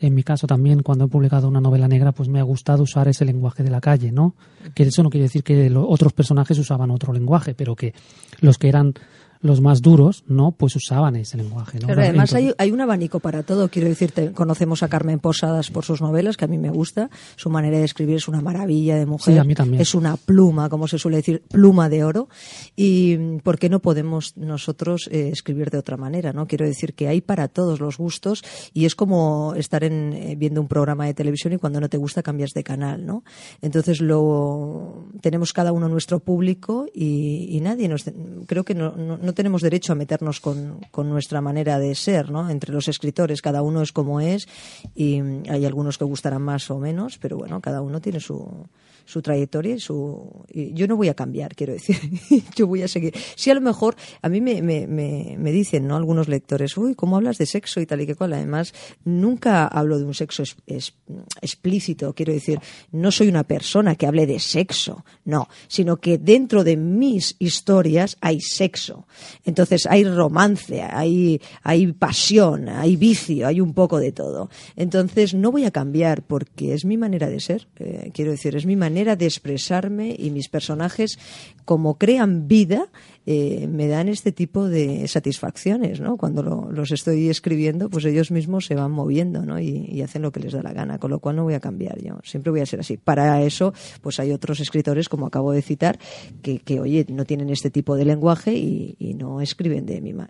[0.00, 3.06] en mi caso también, cuando he publicado una novela negra, pues me ha gustado usar
[3.08, 4.34] ese lenguaje de la calle, ¿no?
[4.74, 7.92] Que eso no quiere decir que los otros personajes usaban otro lenguaje, pero que
[8.40, 8.94] los que eran
[9.42, 10.52] los más duros, ¿no?
[10.52, 11.86] Pues usaban ese lenguaje, ¿no?
[11.86, 13.68] Pero además hay, hay, un abanico para todo.
[13.68, 17.08] Quiero decirte, conocemos a Carmen Posadas por sus novelas, que a mí me gusta.
[17.36, 19.34] Su manera de escribir es una maravilla de mujer.
[19.34, 19.80] Sí, a mí también.
[19.80, 22.28] Es una pluma, como se suele decir, pluma de oro.
[22.76, 26.46] Y ¿por qué no podemos nosotros eh, escribir de otra manera, no?
[26.46, 30.60] Quiero decir que hay para todos los gustos y es como estar en, eh, viendo
[30.60, 33.24] un programa de televisión y cuando no te gusta cambias de canal, ¿no?
[33.62, 38.04] Entonces lo tenemos cada uno nuestro público y, nadie nos
[38.46, 42.48] creo que no no tenemos derecho a meternos con, nuestra manera de ser, ¿no?
[42.50, 44.48] Entre los escritores, cada uno es como es
[44.94, 48.66] y hay algunos que gustarán más o menos, pero bueno, cada uno tiene su,
[49.10, 50.44] su trayectoria y su...
[50.52, 51.96] yo no voy a cambiar, quiero decir.
[52.56, 53.14] yo voy a seguir.
[53.36, 55.96] Sí, a lo mejor a mí me, me, me, me dicen, ¿no?
[55.96, 58.32] Algunos lectores, uy, ¿cómo hablas de sexo y tal y que cual?
[58.32, 58.72] Además,
[59.04, 60.94] nunca hablo de un sexo es-
[61.40, 62.60] explícito, quiero decir,
[62.92, 68.16] no soy una persona que hable de sexo, no, sino que dentro de mis historias
[68.20, 69.06] hay sexo.
[69.44, 74.50] Entonces hay romance, hay, hay pasión, hay vicio, hay un poco de todo.
[74.76, 78.66] Entonces no voy a cambiar porque es mi manera de ser, eh, quiero decir, es
[78.66, 81.18] mi manera de expresarme y mis personajes,
[81.64, 82.88] como crean vida,
[83.26, 86.16] eh, me dan este tipo de satisfacciones, ¿no?
[86.16, 89.58] Cuando lo- los estoy escribiendo, pues ellos mismos se van moviendo, ¿no?
[89.60, 92.00] Y, hacen lo que les da la gana, con lo cual no voy a cambiar
[92.02, 92.96] yo, siempre voy a ser así.
[92.96, 95.98] Para eso, pues hay otros escritores, como acabo de citar,
[96.42, 100.28] que, que oye, no tienen este tipo de lenguaje y, no escriben de mi la,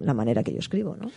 [0.00, 1.10] la manera que yo escribo, ¿no?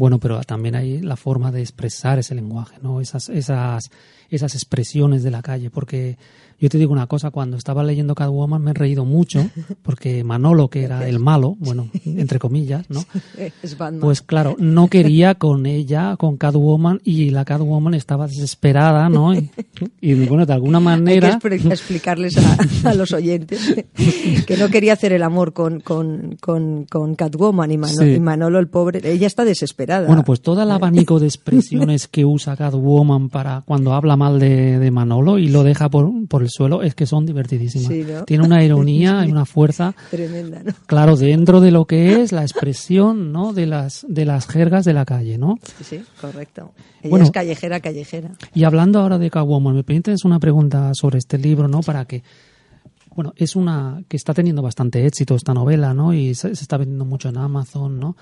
[0.00, 3.02] Bueno, pero también hay la forma de expresar ese lenguaje, ¿no?
[3.02, 3.90] Esas, esas,
[4.30, 5.68] esas expresiones de la calle.
[5.68, 6.16] Porque
[6.60, 9.48] yo te digo una cosa, cuando estaba leyendo Catwoman me he reído mucho,
[9.82, 13.02] porque Manolo, que era el malo, bueno, entre comillas, ¿no?
[13.62, 14.00] Es Batman.
[14.00, 19.34] Pues claro, no quería con ella, con Catwoman, y la Catwoman estaba desesperada, ¿no?
[19.34, 19.50] Y,
[20.00, 21.38] y, bueno, de alguna Hay manera...
[21.38, 23.74] que expli- explicarles a, a los oyentes
[24.46, 28.04] que no quería hacer el amor con, con, con, con Catwoman y, Mano- Sí.
[28.14, 29.00] y Manolo, el pobre.
[29.10, 30.06] Ella está desesperada.
[30.06, 34.78] Bueno, pues todo el abanico de expresiones que usa Catwoman para cuando habla mal de,
[34.78, 37.88] de Manolo y lo deja por, por el suelo es que son divertidísimas.
[37.88, 38.24] Sí, ¿no?
[38.24, 40.72] Tiene una ironía y una fuerza, Tremenda, ¿no?
[40.86, 43.52] claro, dentro de lo que es la expresión, ¿no?
[43.52, 45.58] De las, de las jergas de la calle, ¿no?
[45.78, 46.72] Sí, sí, correcto.
[47.00, 47.24] Ella Bueno.
[47.24, 48.32] es callejera, callejera.
[48.54, 51.80] Y hablando ahora de Catwoman, me permites una pregunta sobre este libro, ¿no?
[51.80, 52.22] Para que,
[53.14, 56.12] bueno, es una que está teniendo bastante éxito esta novela, ¿no?
[56.12, 58.16] Y se, se está vendiendo mucho en Amazon, ¿no?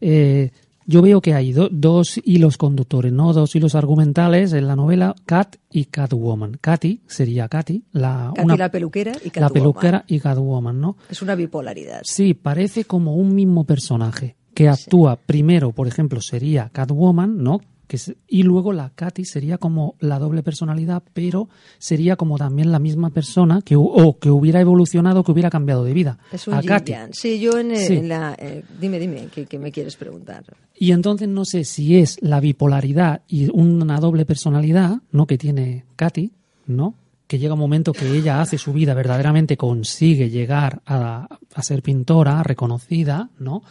[0.00, 0.50] Eh,
[0.86, 3.32] yo veo que hay do- dos hilos conductores, ¿no?
[3.32, 6.58] Dos hilos argumentales en la novela Cat y Catwoman.
[6.60, 9.52] Katy sería Katy, la, Katy una- la peluquera y la Catwoman.
[9.52, 10.96] peluquera y Catwoman, ¿no?
[11.10, 12.00] Es una bipolaridad.
[12.04, 17.60] Sí, parece como un mismo personaje que actúa primero, por ejemplo, sería Catwoman, ¿no?
[17.86, 22.78] Que y luego la Katy sería como la doble personalidad, pero sería como también la
[22.80, 26.18] misma persona que o que hubiera evolucionado, que hubiera cambiado de vida.
[26.32, 26.92] Es un a Katy.
[27.12, 27.94] Sí, yo en, Sí.
[27.98, 28.34] en la...
[28.38, 30.44] eh, dime, dime, ¿qué, qué me quieres preguntar?
[30.78, 35.26] Y entonces no sé si es la bipolaridad y una doble personalidad, ¿no?
[35.26, 36.32] Que tiene Katy,
[36.66, 36.94] ¿no?
[37.28, 41.82] Que llega un momento que ella hace su vida, verdaderamente consigue llegar a, a ser
[41.82, 43.62] pintora, reconocida, ¿no?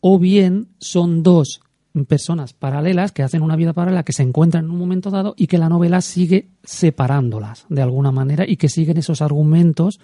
[0.00, 1.60] O bien son dos
[2.06, 5.46] personas paralelas que hacen una vida paralela que se encuentran en un momento dado y
[5.46, 10.00] que la novela sigue separándolas de alguna manera y que siguen esos argumentos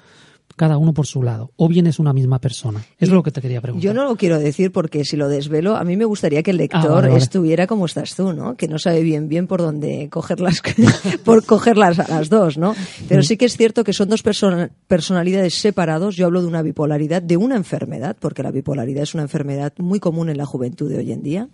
[0.56, 1.50] cada uno por su lado.
[1.56, 2.84] O bien es una misma persona.
[2.98, 3.84] Es lo que te quería preguntar.
[3.84, 6.58] Yo no lo quiero decir porque si lo desvelo, a mí me gustaría que el
[6.58, 7.20] lector Ah, vale, vale.
[7.22, 8.56] estuviera como estás tú, ¿no?
[8.56, 10.60] Que no sabe bien bien por dónde cogerlas,
[11.24, 12.74] por cogerlas a las dos, ¿no?
[13.08, 13.24] Pero Mm.
[13.24, 16.16] sí que es cierto que son dos persona- personalidades separados.
[16.16, 20.00] Yo hablo de una bipolaridad, de una enfermedad, porque la bipolaridad es una enfermedad muy
[20.00, 21.48] común en la juventud de hoy en día.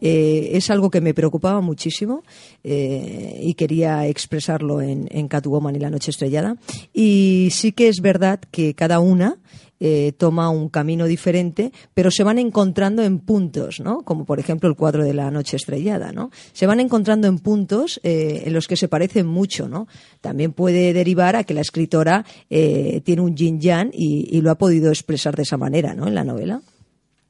[0.00, 2.22] Eh, es algo que me preocupaba muchísimo
[2.64, 6.56] eh, y quería expresarlo en, en Catwoman y la noche estrellada.
[6.92, 9.38] Y sí que es verdad que cada una
[9.80, 14.02] eh, toma un camino diferente, pero se van encontrando en puntos, ¿no?
[14.02, 16.30] Como por ejemplo el cuadro de la noche estrellada, ¿no?
[16.52, 19.86] Se van encontrando en puntos eh, en los que se parecen mucho, ¿no?
[20.20, 24.50] También puede derivar a que la escritora eh, tiene un yin yang y, y lo
[24.50, 26.08] ha podido expresar de esa manera, ¿no?
[26.08, 26.60] En la novela.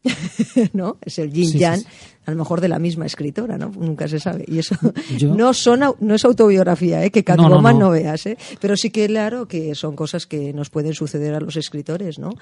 [0.73, 0.97] ¿No?
[1.03, 1.87] Es el yin Sí, sí, yang, sí.
[2.29, 3.71] A lo mejor de la misma escritora, ¿no?
[3.71, 4.45] Nunca se sabe.
[4.47, 4.77] Y eso
[5.17, 7.11] Yo- no son no es autobiografía, ¿eh?
[7.11, 7.91] Que No, no, Catwoman no, no.
[7.93, 8.37] veas, ¿eh?
[8.61, 12.33] Pero sí que claro que son cosas que nos pueden suceder a los escritores, ¿no?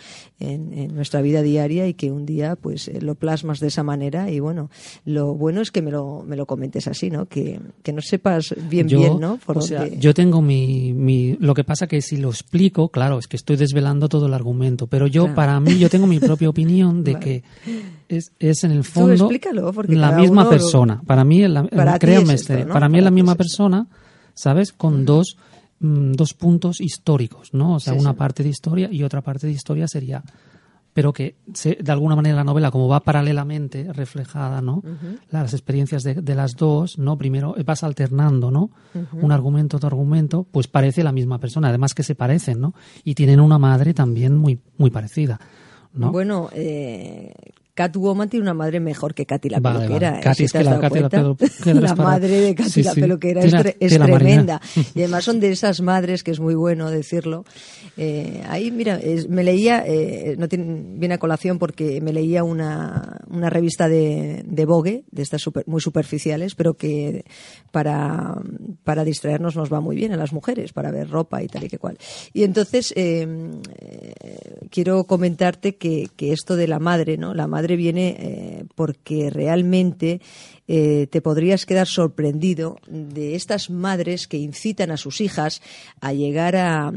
[0.41, 3.85] En, en nuestra vida diaria y que un día pues eh, lo plasmas de esa
[3.85, 4.71] manera y bueno,
[5.05, 7.27] lo bueno es que me lo, me lo comentes así, ¿no?
[7.27, 9.39] Que, que no sepas bien Yo, bien, ¿no?
[9.47, 11.37] Por o sea, yo tengo mi, mi...
[11.39, 14.89] Lo que pasa que si lo explico, claro, es que estoy desvelando todo el argumento,
[14.89, 15.37] pero yo, Claro.
[15.37, 17.25] para mí, yo tengo mi propia opinión de Vale.
[17.25, 17.43] que
[18.09, 21.03] es, es en el fondo explícalo, porque la cada misma uno lo- persona.
[21.07, 22.73] Para mí, Para créanme, es esto, este, ¿no?
[22.73, 23.87] para mí es la ti misma es persona,
[24.35, 24.73] ¿sabes?
[24.73, 25.37] Con dos,
[25.81, 27.75] mm, dos puntos históricos, ¿no?
[27.77, 28.17] O sea, Sí, una sí.
[28.19, 30.23] parte de historia y otra parte de historia sería
[30.93, 34.83] pero que se- de alguna manera la novela como va paralelamente reflejada no
[35.31, 38.71] las experiencias de, de las dos no primero vas alternando no
[39.13, 42.73] un argumento otro argumento pues parece la misma persona además que se parecen no
[43.05, 45.39] y tienen una madre también muy muy parecida
[45.93, 47.35] no Bueno, eh,
[47.77, 50.09] Catwoman tiene una madre mejor que Katy la Vale, peluquera.
[50.11, 50.21] vale.
[50.21, 50.25] ¿eh?
[50.25, 50.99] Katy ¿Sí es que la Katy
[51.75, 53.01] la madre de Katy Sí, la sí.
[53.03, 54.61] peluquera es, tre- tremenda.
[54.95, 57.45] Y además son de esas madres que es muy bueno decirlo.
[57.99, 62.45] Eh, ahí, mira, es- me leía, eh, no tiene, viene a colación porque me leía
[62.45, 67.25] una, una revista de, de Vogue, de estas muy superficiales, pero que
[67.73, 68.41] para,
[68.85, 71.69] para distraernos nos va muy bien a las mujeres, para ver ropa y tal y
[71.69, 71.99] que cual.
[72.33, 73.61] Y entonces, eh,
[74.71, 77.35] quiero comentarte que, que, esto de la madre, ¿no?
[77.35, 80.21] La madre viene eh, porque realmente
[80.69, 85.63] eh, te podrías quedar sorprendido de estas madres que incitan a sus hijas
[86.01, 86.93] a llegar a,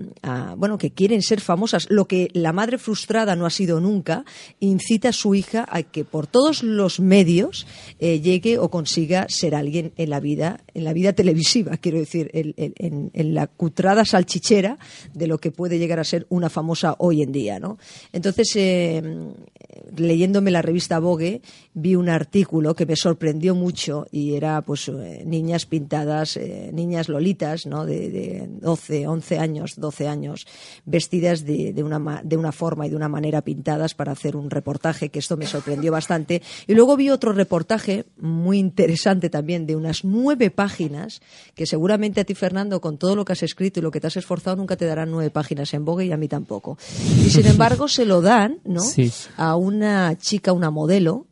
[0.58, 1.88] bueno, que quieren ser famosas.
[1.90, 4.26] Lo que la madre frustrada no ha sido nunca,
[4.60, 7.68] incita a su hija a que por todos los medios
[8.00, 12.32] eh, llegue o consiga ser alguien en la vida, en la vida televisiva, quiero decir,
[12.34, 14.80] en, la cutrada salchichera
[15.14, 17.78] de lo que puede llegar a ser una famosa hoy en día, ¿no?
[18.12, 19.02] Entonces, eh,
[19.96, 21.42] leyéndome la revista Vogue,
[21.74, 27.10] vi un artículo que me sorprendió mucho y era pues eh, niñas pintadas, eh, niñas
[27.10, 27.86] lolitas, ¿no?
[27.86, 30.48] De, de, 12, 11 años, 12 años,
[30.86, 34.50] vestidas de, de, una, de una forma y de una manera pintadas para hacer un
[34.50, 36.42] reportaje, que esto me sorprendió bastante.
[36.66, 41.22] Y luego vi otro reportaje muy interesante también, de unas nueve páginas,
[41.54, 44.08] que seguramente a ti, Fernando, con todo lo que has escrito y lo que te
[44.08, 46.78] has esforzado, nunca te darán nueve páginas en Vogue y a mí tampoco.
[47.26, 48.82] Y sin embargo se lo dan, ¿no?
[49.38, 51.28] A una chica, una modelo,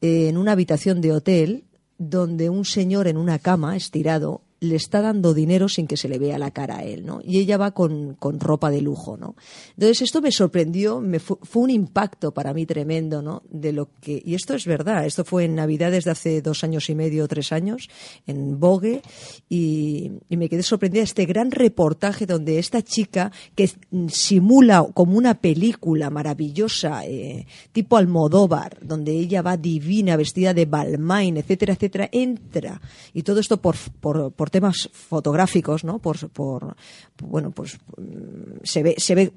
[0.00, 1.64] en una habitación de hotel
[2.00, 6.18] donde un señor en una cama estirado le está dando dinero sin que se le
[6.18, 7.20] vea la cara a él, ¿no?
[7.24, 9.34] Y ella va con, ropa de lujo, ¿no?
[9.70, 13.42] Entonces esto me sorprendió, me fue, un impacto para mí tremendo, ¿no?
[13.48, 16.90] De lo que, y esto es verdad, esto fue en Navidades de hace dos años
[16.90, 17.88] y medio, tres años,
[18.26, 19.00] en Vogue,
[19.48, 23.70] y, me quedé sorprendida este gran reportaje donde esta chica que
[24.08, 31.36] simula como una película maravillosa, eh, tipo Almodóvar, donde ella va divina, vestida de Balmain,
[31.36, 32.80] etcétera, etcétera, entra,
[33.12, 35.98] y todo esto por, por temas fotográficos, ¿no?
[35.98, 36.76] Por, por
[37.22, 37.78] bueno, pues
[38.62, 39.32] se ve, se ve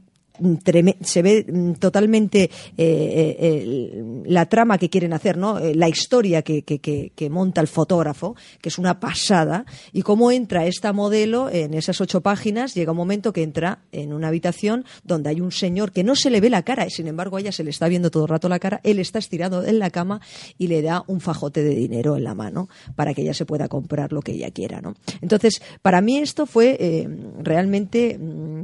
[1.04, 5.60] se ve mm, totalmente eh, eh, la trama que quieren hacer, ¿no?
[5.60, 10.66] Eh, la historia que, que, monta el fotógrafo, que es una pasada, y cómo entra
[10.66, 15.30] esta modelo en esas ocho páginas, llega un momento que entra en una habitación donde
[15.30, 17.52] hay un señor que no se le ve la cara, y sin embargo a ella
[17.52, 20.20] se le está viendo todo el rato la cara, él está estirado en la cama
[20.58, 23.68] y le da un fajote de dinero en la mano para que ella se pueda
[23.68, 24.96] comprar lo que ella quiera, ¿no?
[25.22, 27.08] Entonces, para mí esto fue
[27.42, 28.64] realmente mm,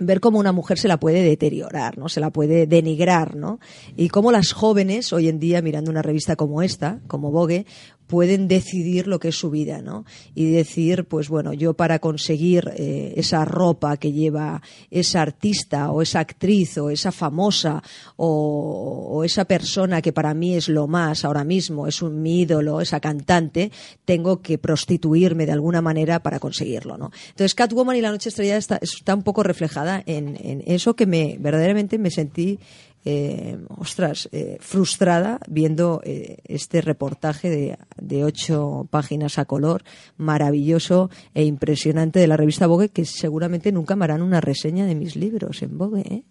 [0.00, 2.08] ver cómo una mujer se la puede deteriorar, ¿no?
[2.08, 3.60] Se la puede denigrar, ¿no?
[3.96, 7.66] Y cómo las jóvenes hoy en día mirando una revista como esta, como Vogue,
[8.10, 10.04] pueden decidir lo que es su vida, ¿no?
[10.34, 16.02] Y decir, pues bueno, yo para conseguir eh, esa ropa que lleva esa artista o
[16.02, 17.84] esa actriz o esa famosa
[18.16, 22.80] o, esa persona que para mí es lo más ahora mismo, es un mi ídolo,
[22.80, 23.70] esa cantante,
[24.04, 27.12] tengo que prostituirme de alguna manera para conseguirlo, ¿no?
[27.28, 31.06] Entonces Catwoman y la noche estrellada está, está un poco reflejada en, en eso que
[31.06, 32.58] me verdaderamente me sentí
[33.04, 39.82] eh, ostras, eh, frustrada viendo eh, este reportaje de, de, ocho páginas a color,
[40.18, 44.94] maravilloso e impresionante de la revista Vogue, que seguramente nunca me harán una reseña de
[44.94, 46.02] mis libros en Vogue.
[46.02, 46.22] ¿eh?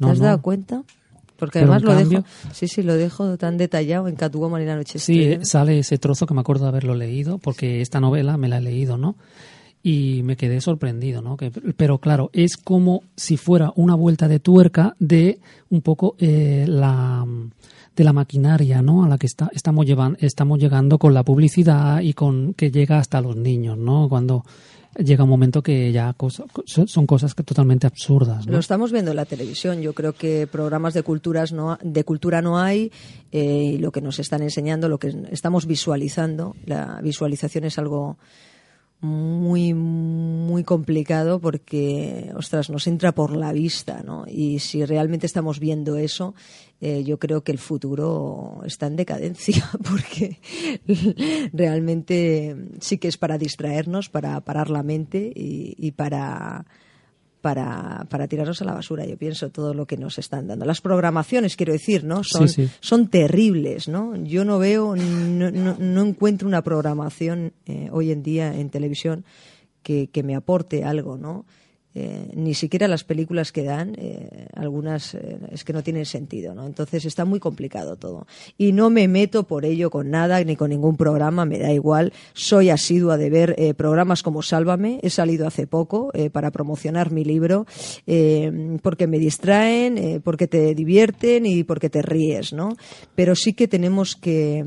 [0.00, 0.82] ¿Te has dado cuenta?
[1.36, 4.98] Porque además lo dejo, sí, sí, lo dejo tan detallado en Catwoman y la noche.
[4.98, 8.58] Sí, sale ese trozo que me acuerdo de haberlo leído, porque esta novela me la
[8.58, 9.14] he leído, ¿no?
[9.82, 11.36] Y me quedé sorprendido, ¿no?
[11.76, 15.38] pero claro, es como si fuera una vuelta de tuerca de
[15.70, 17.24] un poco eh, la
[17.94, 19.04] de la maquinaria, ¿no?
[19.04, 22.98] A la que está, estamos llevando, estamos llegando con la publicidad y con que llega
[22.98, 24.08] hasta los niños, ¿no?
[24.08, 24.44] Cuando
[24.96, 26.14] llega un momento que ya
[26.64, 28.46] son cosas que totalmente absurdas.
[28.46, 29.80] Lo estamos viendo en la televisión.
[29.80, 32.92] Yo creo que programas de culturas no de cultura no hay
[33.32, 38.18] eh, y lo que nos están enseñando, lo que estamos visualizando, la visualización es algo
[39.00, 45.60] muy muy complicado porque ostras nos entra por la vista no y si realmente estamos
[45.60, 46.34] viendo eso
[46.80, 50.40] eh, yo creo que el futuro está en decadencia porque
[51.52, 56.66] realmente sí que es para distraernos para parar la mente y para
[57.40, 60.64] para, para tirarnos a la basura, yo pienso, todo lo que nos están dando.
[60.64, 62.24] Las programaciones, quiero decir, ¿no?
[62.24, 62.48] Son,
[62.80, 64.16] son terribles, ¿no?
[64.16, 69.24] Yo no veo, no, no, encuentro una programación eh, hoy en día en televisión
[69.82, 71.44] que, que me aporte algo, ¿no?
[71.94, 76.54] Eh, ni siquiera las películas que dan, eh, algunas eh, es que no tienen sentido,
[76.54, 76.66] ¿no?
[76.66, 78.26] Entonces está muy complicado todo.
[78.58, 82.12] Y no me meto por ello con nada, ni con ningún programa, me da igual.
[82.34, 87.66] Soy asidua de ver programas como Sálvame, he salido hace poco para promocionar mi libro,
[88.82, 92.76] porque me distraen, porque te divierten y porque te ríes, ¿no?
[93.14, 94.64] Pero sí que tenemos que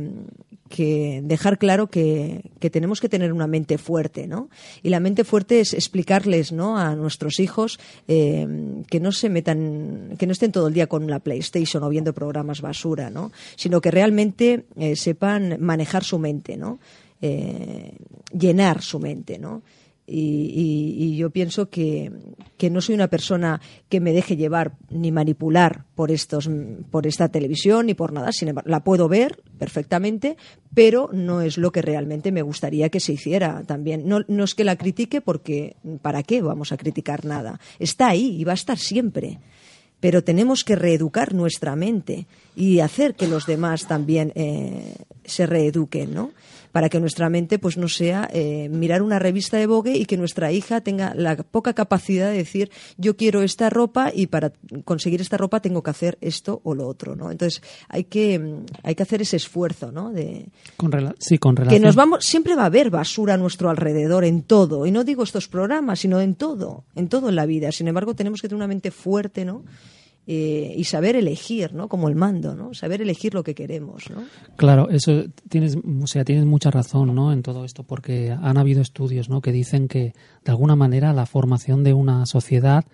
[0.71, 4.49] que dejar claro que, tenemos que tener una mente fuerte, ¿no?
[4.81, 6.77] Y la mente fuerte es explicarles, ¿no?
[6.77, 8.47] A nuestros hijos eh,
[8.89, 12.13] que no se metan, que no estén todo el día con la PlayStation o viendo
[12.13, 13.31] programas basura, ¿no?
[13.55, 16.79] Sino que realmente eh, sepan manejar su mente, ¿no?
[17.21, 17.93] Eh,
[18.31, 19.61] llenar su mente, ¿no?
[20.13, 22.11] Y, yo pienso que,
[22.69, 26.49] no soy una persona que me deje llevar ni manipular por estos
[26.89, 28.31] por esta televisión ni por nada.
[28.31, 30.37] Sin embargo, la puedo ver perfectamente,
[30.73, 34.07] pero no es lo que realmente me gustaría que se hiciera también.
[34.07, 37.59] No, no es que la critique porque ¿para qué vamos a criticar nada?
[37.79, 39.39] Está ahí y va a estar siempre
[40.01, 46.13] pero tenemos que reeducar nuestra mente y hacer que los demás también eh, se reeduquen,
[46.13, 46.31] ¿no?
[46.71, 50.17] Para que nuestra mente pues no sea eh, mirar una revista de Vogue y que
[50.17, 54.53] nuestra hija tenga la poca capacidad de decir yo quiero esta ropa y para
[54.85, 57.31] conseguir esta ropa tengo que hacer esto o lo otro, ¿no?
[57.31, 60.11] Entonces hay que hay que hacer ese esfuerzo, ¿no?
[60.11, 60.47] De
[60.77, 61.81] con sí, con relación.
[61.81, 65.03] Que nos vamos siempre va a haber basura a nuestro alrededor en todo y no
[65.03, 67.71] digo estos programas sino en todo, en todo en la vida.
[67.71, 69.63] Sin embargo tenemos que tener una mente fuerte, ¿no?
[70.27, 71.89] Eh, y saber elegir, ¿no?
[71.89, 72.75] Como el mando, ¿no?
[72.75, 74.23] Saber elegir lo que queremos, ¿no?
[74.55, 77.33] Claro, eso tienes, o sea, tienes mucha razón, ¿no?
[77.33, 79.41] En todo esto, porque han habido estudios, ¿no?
[79.41, 80.13] Que dicen que
[80.45, 82.85] de alguna manera la formación de una sociedad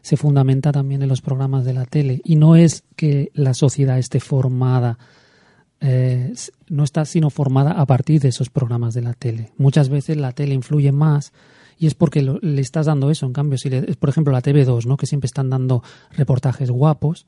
[0.00, 3.98] se fundamenta también en los programas de la tele y no es que la sociedad
[3.98, 4.98] esté formada
[5.80, 6.32] eh,
[6.68, 9.50] no está sino formada a partir de esos programas de la tele.
[9.58, 11.32] Muchas veces la tele influye más
[11.78, 13.26] y es porque le estás dando eso.
[13.26, 14.96] En cambio, si le, por ejemplo la TV2, ¿no?
[14.96, 15.82] que siempre están dando
[16.16, 17.26] reportajes guapos,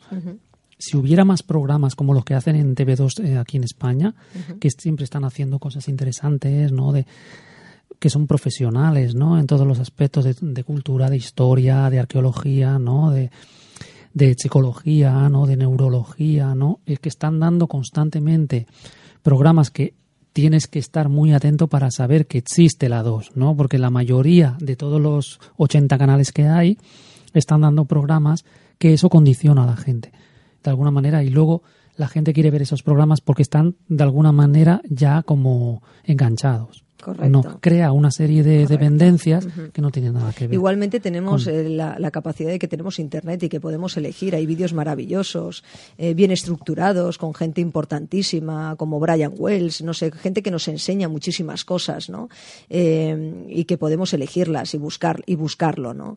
[0.79, 4.15] si hubiera más programas como los que hacen en TV2 eh, aquí en España,
[4.61, 6.93] que siempre están haciendo cosas interesantes, ¿no?
[6.93, 7.05] De,
[7.99, 9.39] que son profesionales, ¿no?
[9.39, 13.11] En todos los aspectos de, cultura, de historia, de arqueología, ¿no?
[13.11, 13.31] De,
[14.15, 15.47] de psicología, ¿no?
[15.47, 16.79] De neurología, ¿no?
[16.87, 18.67] Es que están dando constantemente
[19.23, 19.95] programas que
[20.39, 23.57] tienes que estar muy atento para saber que existe la 2, ¿no?
[23.57, 26.79] Porque la mayoría de todos los 80 canales que hay
[27.35, 28.45] están dando programas
[28.79, 30.13] que eso condiciona a la gente,
[30.63, 31.65] de alguna manera, y luego
[31.97, 36.85] la gente quiere ver esos programas porque están de alguna manera ya como enganchados.
[37.15, 40.55] No, crea una serie de dependencias que no tienen nada que ver.
[40.55, 44.35] Igualmente tenemos eh, la, capacidad de que tenemos Internet y que podemos elegir.
[44.35, 45.65] Hay vídeos maravillosos,
[45.99, 51.09] eh, bien estructurados, con gente importantísima como Brian Wells, no sé, gente que nos enseña
[51.09, 52.29] muchísimas cosas, ¿no?
[52.69, 56.17] Eh, y que podemos elegirlas y buscar y buscarlo, ¿no?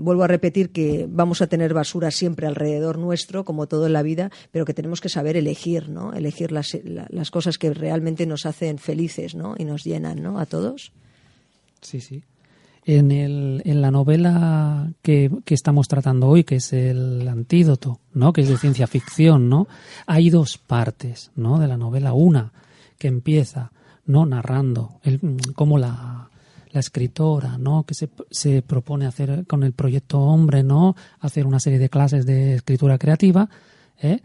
[0.00, 4.02] vuelvo a repetir que vamos a tener basura siempre alrededor nuestro, como todo en la
[4.02, 6.14] vida, pero que tenemos que saber elegir, ¿no?
[6.14, 9.56] Elegir las, las cosas que realmente nos hacen felices, ¿no?
[9.58, 10.38] Y nos llenan ¿no?
[10.38, 10.92] A todos.
[11.80, 12.24] Sí, sí.
[12.84, 18.32] En, el, en la novela que, estamos tratando hoy, que es el antídoto, ¿no?
[18.32, 19.68] Que es de ciencia ficción, ¿no?
[20.06, 21.58] Hay dos partes, ¿no?
[21.58, 22.14] De la novela.
[22.14, 22.52] Una
[22.98, 23.72] que empieza,
[24.06, 24.24] ¿no?
[24.24, 25.20] Narrando el,
[25.54, 26.30] cómo la,
[26.70, 27.84] la escritora, ¿no?
[27.84, 30.96] Que se, se propone hacer con el proyecto Hombre, ¿no?
[31.20, 33.50] Hacer una serie de clases de escritura creativa,
[34.00, 34.20] ¿eh?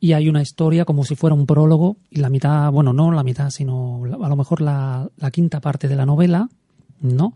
[0.00, 3.24] Y hay una historia como si fuera un prólogo y la mitad, bueno, no la
[3.24, 6.48] mitad, sino a lo mejor la, quinta parte de la novela,
[7.00, 7.34] ¿no?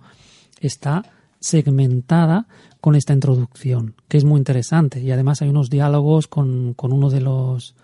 [0.61, 1.05] Está
[1.41, 2.47] segmentada
[2.81, 7.11] con esta introducción, que es muy interesante y además hay unos diálogos con, con uno
[7.11, 7.75] de los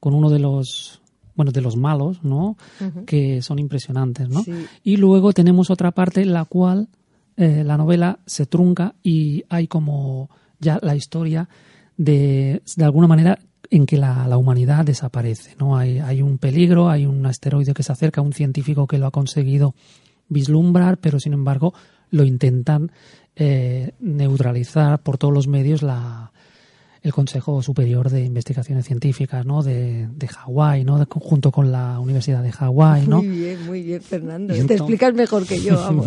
[0.00, 1.00] con uno de los
[1.34, 2.56] bueno, de los malos, ¿no?
[3.04, 4.42] Que son impresionantes, ¿no?
[4.82, 6.88] Y luego tenemos otra parte en la cual
[7.36, 11.50] eh, la novela se trunca y hay como ya la historia
[11.98, 13.38] de, de alguna manera
[13.70, 15.54] en que la, humanidad desaparece.
[15.58, 15.76] ¿no?
[15.76, 19.10] Hay, hay, un peligro, hay un asteroide que se acerca, un científico que lo ha
[19.10, 19.74] conseguido
[20.28, 21.74] vislumbrar, pero sin embargo
[22.10, 22.90] lo intentan
[23.34, 26.32] eh, neutralizar por todos los medios la,
[27.02, 29.62] el Consejo Superior de Investigaciones Científicas ¿no?
[29.62, 31.04] de, de Hawái, ¿no?
[31.08, 33.06] junto con la Universidad de Hawái.
[33.06, 33.18] ¿no?
[33.18, 34.54] Muy bien, muy bien, Fernando.
[34.54, 36.06] Te explicas mejor que yo, vamos.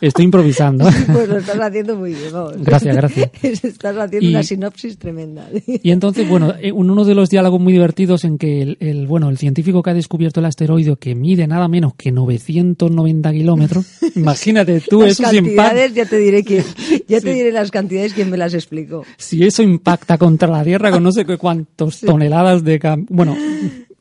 [0.00, 0.88] Estoy improvisando.
[1.12, 2.30] Pues lo estás haciendo muy bien,
[2.64, 3.30] Gracias, gracias.
[3.64, 5.48] Estás haciendo una sinopsis tremenda.
[5.66, 9.38] Y entonces, bueno, eh, uno de los diálogos muy divertidos en que el, bueno, el
[9.38, 15.02] científico que ha descubierto el asteroide que mide nada menos que 990 kilómetros, imagínate tú
[15.02, 16.64] las eso cantidades, ya te diré quién,
[17.08, 19.04] ya te diré las cantidades quién me las explicó.
[19.16, 23.36] Si eso impacta contra la Tierra con no sé cuántas toneladas de bueno,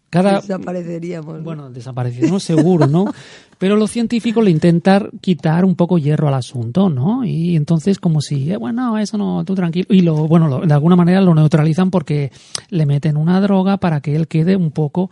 [0.10, 1.44] cada desapareceríamos.
[1.44, 3.06] Bueno, desapareceríamos seguro, ¿no?
[3.58, 7.26] Pero los científicos le intentan quitar un poco hierro al asunto, ¿no?
[7.26, 9.88] Y entonces como si, eh, bueno, eso no, tú tranquilo.
[9.90, 12.32] Y lo, bueno, de alguna manera lo neutralizan porque
[12.70, 15.10] le meten una droga para que él quede un poco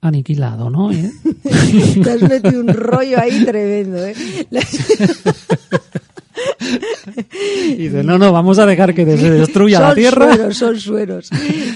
[0.00, 0.92] aniquilado, ¿no?
[0.92, 1.10] ¿Eh?
[2.02, 4.14] Te has metido un rollo ahí tremendo, ¿eh?
[7.32, 10.32] Y dice, no, no, vamos a dejar que se destruya la Tierra.
[10.32, 11.30] Son sueros, son sueros.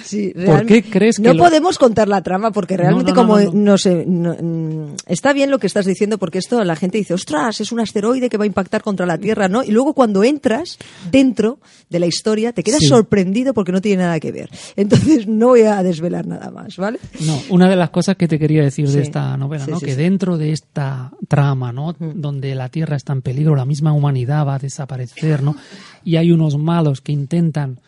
[0.04, 3.38] Sí, ¿Por qué crees que No lo- podemos contar la trama porque realmente No, como
[3.38, 7.14] no, sé, no, mm, está bien lo que estás diciendo porque esto la gente dice,
[7.14, 9.62] ostras, es un asteroide que va a impactar contra la Tierra, ¿no?
[9.62, 10.78] Y luego cuando entras
[11.10, 11.58] dentro
[11.90, 12.86] de la historia te quedas Sí.
[12.88, 14.50] sorprendido porque no tiene nada que ver.
[14.76, 16.98] Entonces no voy a desvelar nada más, ¿vale?
[17.20, 19.78] No, una de las cosas que te quería decir de esta novela, ¿no?
[19.80, 21.94] que dentro de esta trama, ¿no?
[21.98, 25.56] Donde la Tierra está en peligro, la misma humanidad va a desaparecer, ¿no?
[26.04, 27.78] Y hay unos malos que intentan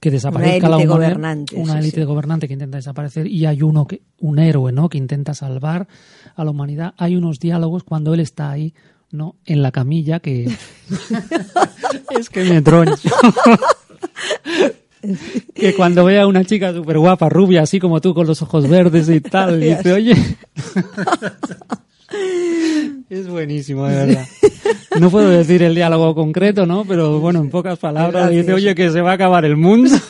[0.00, 2.04] que desaparezca la élite humanidad, gobernante, una élite sí.
[2.04, 4.88] gobernante que intenta desaparecer y hay uno que un héroe, ¿no?
[4.88, 5.86] Que intenta salvar
[6.34, 6.94] a la humanidad.
[6.96, 8.72] Hay unos diálogos cuando él está ahí,
[9.10, 9.36] ¿no?
[9.44, 10.44] En la camilla que
[12.18, 13.10] es que me troncho.
[15.54, 18.66] que cuando ve a una chica súper guapa, rubia, así como tú, con los ojos
[18.68, 20.16] verdes y tal, y dice, oye...
[23.10, 24.26] es buenísimo, de verdad.
[24.98, 26.84] No puedo decir el diálogo concreto, ¿no?
[26.84, 29.90] Pero bueno, en pocas palabras, dice, oye, que se va a acabar el mundo.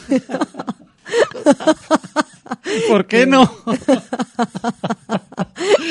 [2.88, 3.50] ¿Por qué no?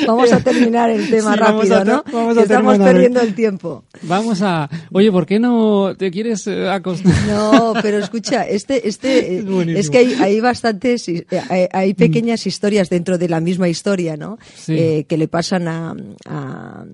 [0.06, 2.04] Vamos a terminar el tema Sí, rápido, ¿no?
[2.12, 2.92] vamos a estamos terminar.
[2.92, 3.84] perdiendo el tiempo.
[4.02, 4.68] Vamos a...
[4.92, 7.12] Oye, ¿por qué no te quieres eh, acostar?
[7.28, 11.94] No, pero escucha, este, este, Es eh, es que hay, hay bastantes, eh, hay, hay
[11.94, 14.38] pequeñas historias dentro de la misma historia, ¿no?
[14.56, 14.74] Sí.
[14.76, 15.94] Eh, que le pasan a,
[16.26, 16.84] a-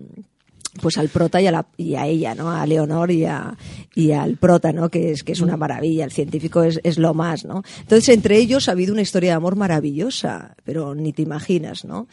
[0.80, 2.50] pues al prota y a, la, y a ella, ¿no?
[2.50, 3.56] A Leonor y, a,
[3.94, 4.88] y al prota, ¿no?
[4.88, 7.62] Que es, que es una maravilla, el científico es, es lo más, ¿no?
[7.80, 12.08] Entonces, entre ellos ha habido una historia de amor maravillosa, pero ni te imaginas, ¿no?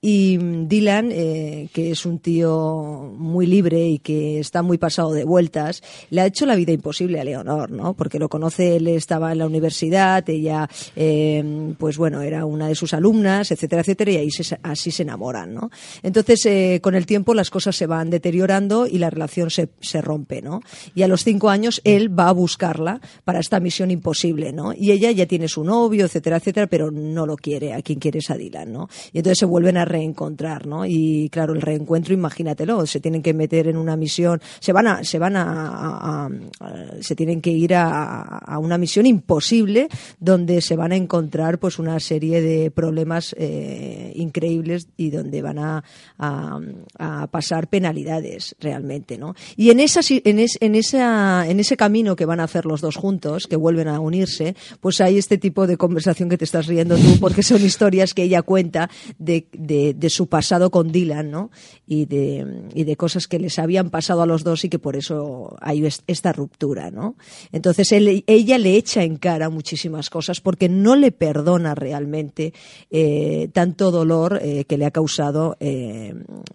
[0.00, 5.12] Y mm, Dylan, eh, que es un tío muy libre y que está muy pasado
[5.12, 7.94] de vueltas, le ha hecho la vida imposible a Leonor, ¿no?
[7.94, 12.76] Porque lo conoce, él estaba en la universidad, ella, eh, pues bueno, era una de
[12.76, 15.70] sus alumnas, etcétera, etcétera, y ahí se- así se enamoran, ¿no?
[16.04, 20.00] Entonces, eh, con el tiempo las cosas se van deteriorando y la relación se, se
[20.00, 20.60] rompe, ¿no?
[20.94, 24.72] Y a los cinco años él va a buscarla para esta misión imposible, ¿no?
[24.72, 28.20] Y ella ya tiene su novio, etcétera, etcétera, pero no lo quiere, a quien quiere
[28.20, 28.88] es a Dylan, ¿no?
[29.12, 30.86] Y entonces se vuelven a reencontrar, ¿no?
[30.86, 35.04] Y claro, el reencuentro, imagínatelo, se tienen que meter en una misión, se van a,
[35.04, 36.28] se van a,
[37.00, 39.88] se tienen que ir a, una misión imposible
[40.20, 45.58] donde se van a encontrar pues una serie de problemas eh, increíbles y donde van
[45.58, 45.84] a,
[47.30, 49.34] pasar penalidades realmente, ¿no?
[49.56, 52.80] Y en esa, en, es- en esa, en ese camino que van a hacer los
[52.80, 56.66] dos juntos, que vuelven a unirse, pues hay este tipo de conversación que te estás
[56.66, 61.30] riendo tú, porque son historias que ella cuenta de, de- de su pasado con Dylan,
[61.30, 61.50] ¿no?
[61.86, 64.96] Y de, y de cosas que les habían pasado a los dos y que por
[64.96, 67.16] eso hay es- esta ruptura, ¿no?
[67.52, 72.52] Entonces ella le echa en cara muchísimas cosas porque no le perdona realmente
[72.90, 76.14] eh, tanto dolor eh, que le ha causado eh,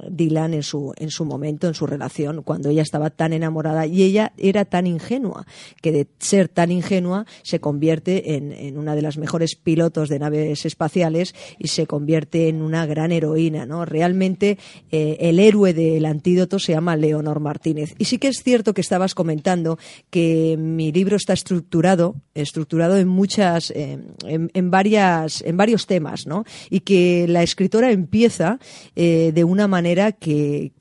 [0.09, 4.03] Dylan en su, en su momento, en su relación, cuando ella estaba tan enamorada y
[4.03, 5.45] ella era tan ingenua,
[5.81, 10.65] que de ser tan ingenua se convierte en una de las mejores pilotos de naves
[10.65, 13.85] espaciales y se convierte en una gran heroína, ¿no?
[13.85, 14.57] Realmente
[14.91, 17.95] eh, el héroe del antídoto se llama Leonor Martínez.
[17.97, 19.77] Y sí que es cierto que estabas comentando
[20.09, 26.45] que mi libro está estructurado, estructurado en muchas, eh, en, varias, en varios temas, ¿no?
[26.69, 28.59] Y que la escritora empieza
[28.95, 30.71] eh, de una manera que,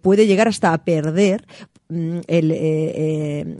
[0.00, 1.46] puede llegar hasta a perder
[1.88, 2.18] mm,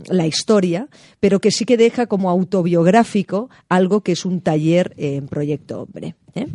[0.09, 0.87] la historia,
[1.19, 6.15] pero que sí que deja como autobiográfico algo que es un taller en Proyecto Hombre.
[6.35, 6.47] ¿eh?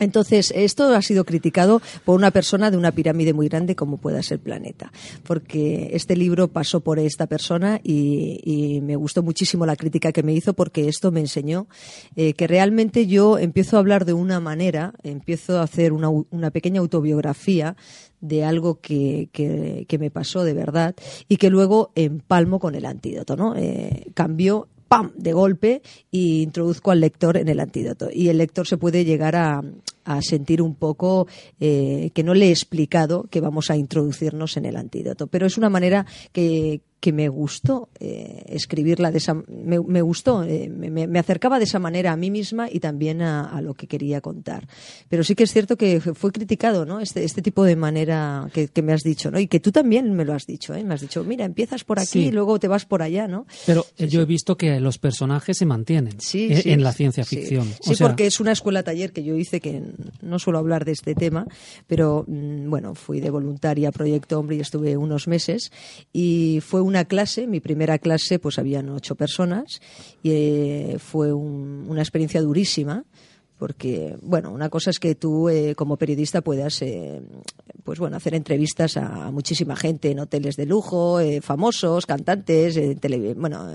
[0.00, 4.22] Entonces, esto ha sido criticado por una persona de una pirámide muy grande como pueda
[4.24, 4.92] ser Planeta,
[5.22, 10.32] porque este libro pasó por esta persona y, me gustó muchísimo la crítica que me
[10.34, 11.68] hizo porque esto me enseñó
[12.16, 16.50] eh, que realmente yo empiezo a hablar de una manera, empiezo a hacer una, una
[16.50, 17.76] pequeña autobiografía
[18.20, 20.94] de algo que, que- que me pasó de verdad
[21.28, 23.54] y que luego empalmo con el antídoto, ¿no?
[23.56, 25.12] Eh, cambió ¡pam!
[25.16, 28.08] de golpe y introduzco al lector en el antídoto.
[28.12, 29.62] Y el lector se puede llegar a,
[30.04, 31.26] a sentir un poco
[31.60, 35.26] eh, que no le he explicado que vamos a introducirnos en el antídoto.
[35.26, 40.42] Pero es una manera que, que me gustó eh, escribirla de esa me, me gustó
[40.42, 43.74] eh, me, me acercaba de esa manera a mí misma y también a, a lo
[43.74, 44.66] que quería contar
[45.10, 48.68] pero sí que es cierto que fue criticado no este, este tipo de manera que,
[48.68, 50.82] que me has dicho no y que tú también me lo has dicho ¿eh?
[50.82, 52.26] me has dicho mira empiezas por aquí Sí.
[52.28, 55.66] y luego te vas por allá no Pero yo he visto que los personajes se
[55.66, 57.66] mantienen Sí, en la ciencia ficción.
[57.82, 59.82] Sí, O sea, porque es una escuela taller que yo hice que
[60.22, 61.46] no suelo hablar de este tema,
[61.86, 65.72] pero mm, bueno, fui de voluntaria a Proyecto Hombre y estuve unos meses
[66.12, 69.80] y fue una clase, mi primera clase, pues habían ocho personas
[70.22, 73.04] y eh, fue un- una experiencia durísima
[73.56, 77.22] porque bueno una cosa es que tú eh, como periodista puedas eh,
[77.84, 82.76] pues bueno hacer entrevistas a, muchísima gente en hoteles de lujo eh, famosos cantantes
[83.36, 83.72] bueno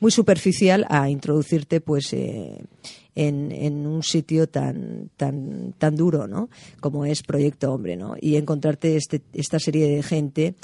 [0.00, 2.66] muy superficial a introducirte pues en,
[3.14, 6.50] en, un sitio tan tan tan duro no
[6.80, 10.54] como es Proyecto Hombre no y encontrarte este, esta serie de gente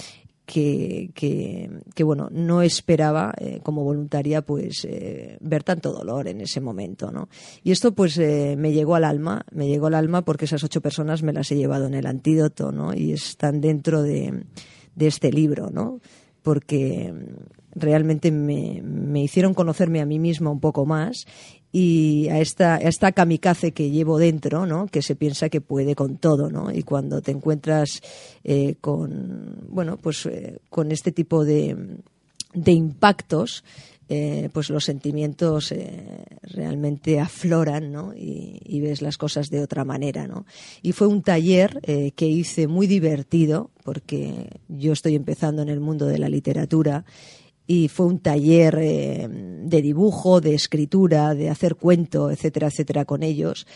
[0.46, 1.10] que,
[1.92, 7.10] que, bueno, no esperaba eh, como voluntaria pues eh, ver tanto dolor en ese momento,
[7.10, 7.28] ¿no?
[7.64, 10.80] Y esto pues eh, me llegó al alma, me llegó al alma porque esas ocho
[10.80, 12.94] personas me las he llevado en el antídoto, ¿no?
[12.94, 14.44] Y están dentro de,
[14.94, 16.00] de este libro, ¿no?
[16.42, 17.12] Porque
[17.74, 21.26] realmente me, me, hicieron conocerme a mí misma un poco más
[21.72, 24.86] y a esta, esta kamikaze que llevo dentro, ¿no?
[24.86, 26.72] que se piensa que puede con todo, ¿no?
[26.72, 28.00] y cuando te encuentras
[28.44, 31.76] eh, con, bueno, pues, eh, con este tipo de,
[32.54, 33.64] de impactos,
[34.08, 35.74] eh, pues los sentimientos
[36.42, 38.14] realmente afloran ¿no?
[38.14, 40.28] y, y, ves las cosas de otra manera.
[40.28, 40.46] ¿no?
[40.80, 41.80] Y fue un taller
[42.14, 47.04] que hice muy divertido porque yo estoy empezando en el mundo de la literatura
[47.66, 53.22] y fue un taller eh, de dibujo, de escritura, de hacer cuento, etcétera, etcétera, con
[53.22, 53.66] ellos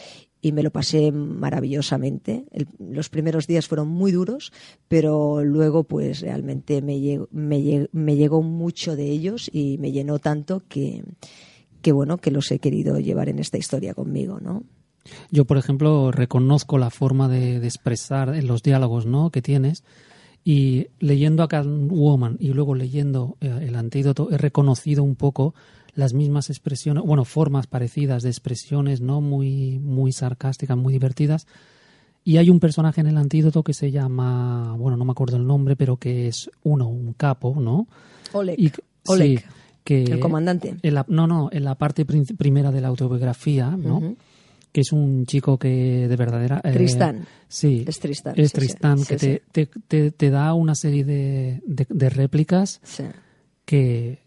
[0.43, 2.47] y me lo pasé maravillosamente.
[2.79, 4.53] los primeros días fueron muy duros,
[4.89, 10.63] pero luego pues realmente me, llegó, me, llegó mucho de ellos y me llenó tanto
[10.69, 11.05] que,
[11.83, 14.65] que bueno, que los he querido llevar en esta historia conmigo, ¿no?
[15.31, 19.31] Yo, por ejemplo, reconozco la forma de, de expresar en los diálogos ¿no?
[19.31, 19.83] que tienes
[20.45, 25.55] y leyendo a Catwoman y luego leyendo eh, el antídoto he reconocido un poco
[25.95, 29.21] las mismas expresiones, bueno, formas parecidas de expresiones, ¿no?
[29.21, 31.47] Muy, muy sarcásticas, muy divertidas.
[32.23, 35.47] Y hay un personaje en el antídoto que se llama, bueno, no me acuerdo el
[35.47, 37.89] nombre, pero que es uno, un capo, ¿no?
[38.33, 38.73] Oleg.
[39.07, 39.45] Oleg.
[39.83, 40.77] que el comandante.
[41.09, 44.17] no, no, en la parte primera de la autobiografía, ¿no?
[44.73, 46.61] Que es un chico que de verdadera...
[46.63, 47.27] Eh, Tristán.
[47.49, 47.85] Sí.
[47.87, 48.35] Es Tristán.
[48.37, 49.43] Es Tristán, que te,
[49.89, 52.81] te, te, da una serie de, de, réplicas
[53.65, 54.19] que,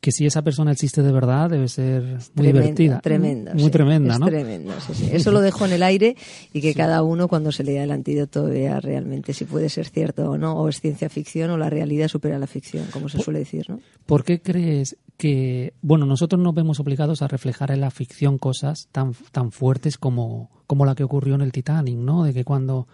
[0.00, 3.00] que si esa persona existe de verdad debe ser muy divertida.
[3.00, 3.52] Tremenda.
[3.52, 4.26] Muy tremenda, ¿no?
[4.26, 5.10] Tremenda, sí, sí.
[5.12, 6.16] Eso lo dejo en el aire
[6.52, 10.30] y que cada uno cuando se lea el antídoto vea realmente si puede ser cierto
[10.30, 13.40] o no, o es ciencia ficción o la realidad supera la ficción, como se suele
[13.40, 13.80] decir, ¿no?
[14.06, 18.88] ¿Por qué crees que, bueno, nosotros nos vemos obligados a reflejar en la ficción cosas
[18.92, 22.22] tan, tan fuertes como, como la que ocurrió en el Titanic, ¿no?
[22.22, 22.86] De que cuando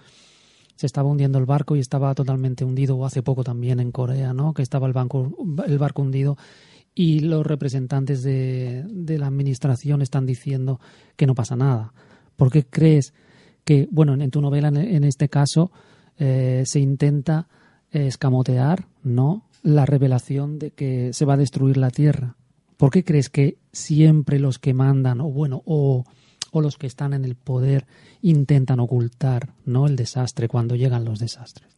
[0.74, 4.32] se estaba hundiendo el barco y estaba totalmente hundido, o hace poco también en Corea,
[4.32, 4.54] ¿no?
[4.54, 6.38] Que estaba el, banco, el barco hundido
[6.94, 10.80] y los representantes de, de la administración están diciendo
[11.16, 11.92] que no pasa nada.
[12.36, 13.12] ¿Por qué crees
[13.64, 15.70] que, bueno, en tu novela en, este caso
[16.18, 17.48] eh, se intenta
[17.90, 19.44] escamotear, ¿no?
[19.64, 22.36] La revelación de que se va a destruir la Tierra.
[22.76, 26.04] ¿Por qué crees que siempre los que mandan, o bueno, o,
[26.52, 27.86] o los que están en el poder
[28.22, 29.88] intentan ocultar, ¿no?
[29.88, 31.68] El desastre cuando llegan los desastres.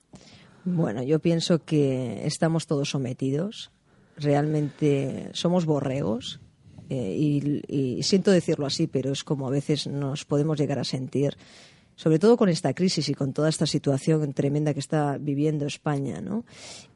[0.67, 3.71] Bueno, yo pienso que estamos todos sometidos
[4.17, 6.41] realmente somos borregos
[6.89, 7.17] eh,
[7.69, 11.37] y, siento decirlo así, pero es como a veces nos podemos llegar a sentir,
[11.97, 16.21] sobre todo con esta crisis y con toda esta situación tremenda que está viviendo España,
[16.21, 16.45] ¿no?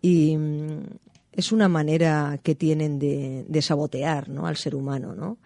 [0.00, 0.82] Y mm,
[1.32, 4.46] es una manera que tienen de, de, sabotear, ¿no?
[4.46, 5.38] Al ser humano, ¿no?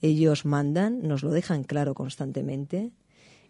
[0.00, 2.90] Ellos mandan, nos lo dejan claro constantemente.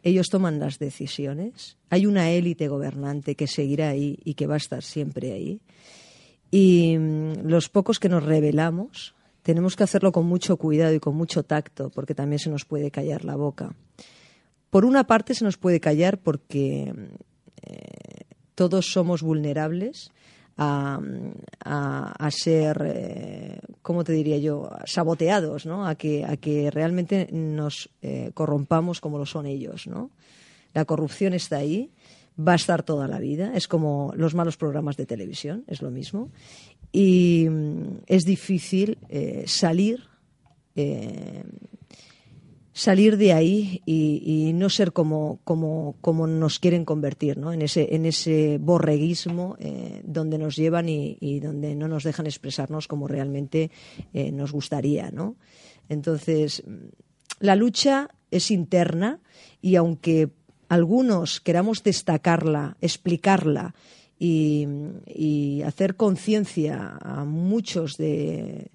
[0.03, 1.79] Ellos toman las decisiones.
[1.89, 5.61] Hay una élite gobernante que seguirá ahí y que va a estar siempre ahí.
[6.51, 11.15] Y mm, los pocos que nos revelamos tenemos que hacerlo con mucho cuidado y con
[11.15, 13.75] mucho tacto, porque también se nos puede callar la boca.
[14.75, 16.93] Por una parte se nos puede callar porque
[17.63, 18.25] eh,
[18.57, 20.11] todos somos vulnerables
[20.57, 20.99] a,
[22.33, 25.87] ser, eh, ¿cómo te diría yo?, saboteados, ¿no?
[25.87, 30.11] A que, a que realmente nos eh, corrompamos como lo son ellos, ¿no?
[30.73, 31.93] La corrupción está ahí
[32.37, 33.53] va a estar toda la vida.
[33.55, 36.31] Es como los malos programas de televisión, es lo mismo.
[36.91, 38.99] Y mm, es difícil
[39.47, 40.09] salir,
[42.75, 47.53] salir de ahí y, no ser como, como, como, nos quieren convertir, ¿no?
[47.53, 52.87] En ese, en ese borreguismo eh, donde nos llevan y, donde no nos dejan expresarnos
[52.87, 53.71] como realmente
[54.13, 55.37] nos gustaría, ¿no?
[55.89, 56.63] Entonces,
[57.41, 59.21] la lucha es interna
[59.63, 60.31] y aunque
[60.69, 63.75] algunos queramos destacarla, explicarla
[64.19, 68.71] y, hacer conciencia a muchos de,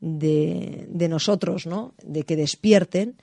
[0.00, 1.94] de, nosotros, ¿no?
[2.02, 3.16] De que despierten,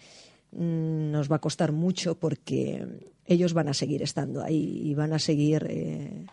[0.51, 2.85] mm, nos va a costar mucho porque
[3.25, 6.25] ellos van a seguir estando ahí y van a seguir eh,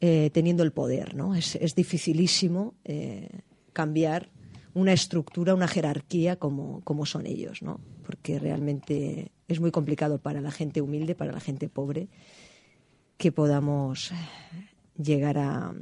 [0.00, 1.34] eh, teniendo el poder, ¿no?
[1.34, 3.28] Es, dificilísimo eh,
[3.72, 4.30] cambiar
[4.74, 7.80] una estructura, una jerarquía como, como son ellos, ¿no?
[8.04, 12.08] Porque realmente es muy complicado para la gente humilde, para la gente pobre,
[13.16, 14.10] que podamos
[14.96, 15.72] llegar a,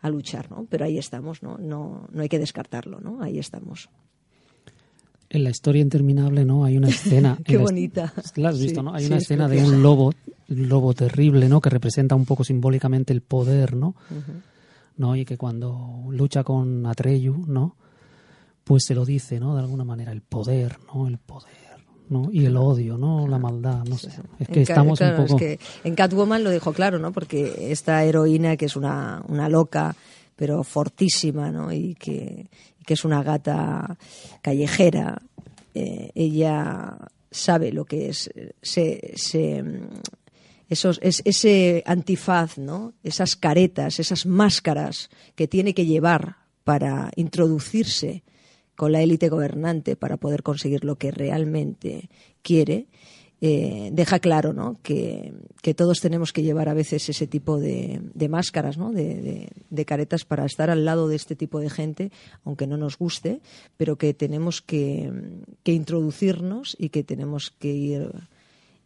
[0.00, 0.66] a luchar, ¿no?
[0.68, 1.58] Pero ahí estamos, ¿no?
[1.58, 3.22] No, no hay que descartarlo, ¿no?
[3.22, 3.88] Ahí estamos.
[5.28, 6.64] En la historia interminable, ¿no?
[6.64, 7.38] Hay una escena.
[7.44, 8.12] Qué bonita.
[8.36, 8.94] La has visto, ¿no?
[8.94, 10.12] Hay una escena de un lobo,
[10.48, 11.60] un lobo terrible, ¿no?
[11.60, 13.94] Que representa un poco simbólicamente el poder, ¿no?
[14.96, 15.16] ¿no?
[15.16, 17.76] Y que cuando lucha con Atreyu, ¿no?
[18.64, 19.54] Pues se lo dice, ¿no?
[19.54, 21.06] De alguna manera, el poder, ¿no?
[21.06, 21.69] El poder.
[22.10, 22.28] ¿No?
[22.30, 23.26] y el odio, ¿no?
[23.26, 24.10] La maldad, no sé.
[24.38, 25.36] Es que estamos un poco...
[25.36, 27.12] Es que en Catwoman lo dejó claro, ¿no?
[27.12, 29.96] Porque esta heroína que es una, una loca,
[30.36, 31.72] pero fortísima, ¿no?
[31.72, 32.48] Y que,
[32.84, 33.96] que es una gata
[34.42, 35.22] callejera,
[35.74, 36.98] eh, ella
[37.30, 38.28] sabe lo que es
[38.60, 39.64] se, se,
[40.68, 42.94] esos, es, ese antifaz, ¿no?
[43.02, 48.24] esas caretas, esas máscaras que tiene que llevar para introducirse
[48.80, 52.08] con la élite gobernante para poder conseguir lo que realmente
[52.40, 52.86] quiere,
[53.42, 54.78] eh, deja claro ¿no?
[54.82, 55.34] que,
[55.76, 58.00] todos tenemos que llevar a veces ese tipo de,
[58.30, 58.90] máscaras, ¿no?
[58.90, 59.50] De,
[59.86, 62.10] caretas para estar al lado de este tipo de gente,
[62.42, 63.42] aunque no nos guste,
[63.76, 65.12] pero que tenemos que,
[65.66, 68.10] introducirnos y que tenemos que ir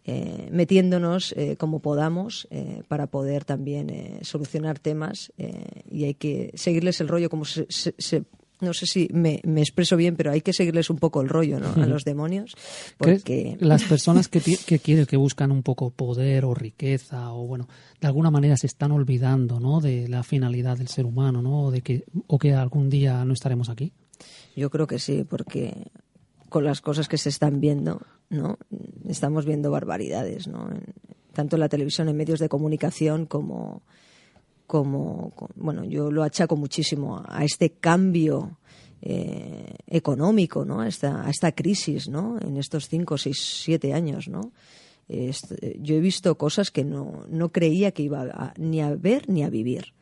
[0.07, 2.49] eh, metiéndonos eh, como podamos
[2.88, 5.32] para poder también solucionar temas
[5.88, 8.24] y hay que seguirles el rollo como se,
[8.65, 11.83] no sé si me, expreso bien, pero hay que seguirles un poco el rollo ¿no?
[11.83, 12.57] a los demonios.
[12.99, 13.57] Porque...
[13.61, 17.69] Las personas que, que quieren, que buscan un poco poder o riqueza, o bueno,
[18.01, 19.81] de alguna manera se están olvidando ¿no?
[19.81, 21.65] de la finalidad del ser humano, ¿no?
[21.65, 23.93] O, de que, o que algún día no estaremos aquí.
[24.57, 25.91] Yo creo que sí, porque
[26.49, 28.01] con las cosas que se están viendo,
[28.31, 28.59] ¿no?
[29.09, 30.71] Estamos viendo barbaridades, ¿no?
[31.33, 33.83] Tanto en la televisión, en medios de comunicación, como
[34.67, 38.59] como, bueno, yo lo achaco muchísimo a este cambio
[39.03, 40.81] eh, económico, ¿no?
[40.81, 42.39] A esta, a crisis, ¿no?
[42.41, 44.53] En estos cinco, seis, siete años, ¿no?
[45.07, 49.51] yo he visto cosas que no, no creía que iba ni a ver ni a
[49.51, 49.93] vivir.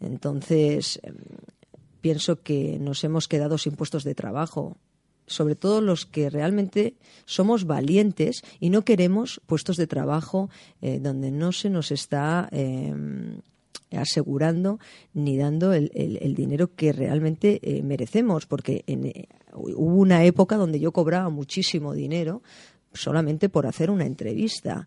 [0.00, 1.16] Entonces, em,
[2.00, 4.76] pienso que nos hemos quedado sin puestos de trabajo,
[5.26, 11.30] sobre todo los que realmente somos valientes y no queremos puestos de trabajo eh, donde
[11.30, 13.40] no se nos está em,
[13.96, 14.78] asegurando
[15.14, 15.90] ni dando el,
[16.34, 21.94] dinero que realmente eh, merecemos, porque en, eh, hubo una época donde yo cobraba muchísimo
[21.94, 22.42] dinero
[22.92, 24.86] solamente por hacer una entrevista.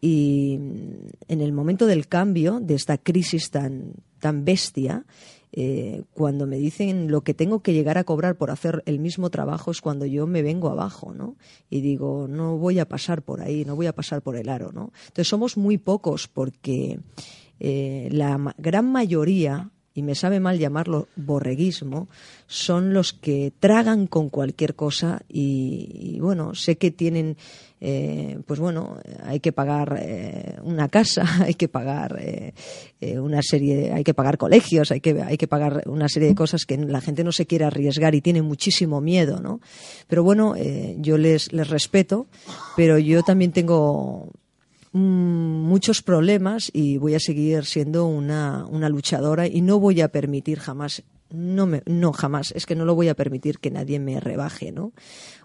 [0.00, 5.04] Y mm, en el momento del cambio, de esta crisis tan, tan bestia,
[5.52, 9.30] eh, cuando me dicen lo que tengo que llegar a cobrar por hacer el mismo
[9.30, 11.36] trabajo es cuando yo me vengo abajo, ¿no?
[11.70, 14.72] Y digo, no voy a pasar por ahí, no voy a pasar por el aro,
[14.72, 14.92] ¿no?
[15.06, 17.00] Entonces somos muy pocos porque
[17.60, 22.08] eh, la gran mayoría, y me sabe mal llamarlo borreguismo,
[22.46, 27.36] son los que tragan con cualquier cosa y, bueno, sé que tienen,
[27.80, 32.20] eh, pues bueno, hay que pagar eh, una casa, hay que pagar
[33.00, 36.64] una serie, hay que pagar colegios, hay que, hay que pagar una serie de cosas
[36.64, 39.60] que la gente no se quiere arriesgar y tiene muchísimo miedo, ¿no?
[40.06, 40.54] Pero bueno,
[40.98, 42.28] yo les, les respeto,
[42.76, 44.30] pero yo también tengo
[44.92, 50.58] muchos problemas y voy a seguir siendo una, una luchadora y no voy a permitir
[50.58, 54.18] jamás no me, no jamás es que no lo voy a permitir que nadie me
[54.18, 54.92] rebaje no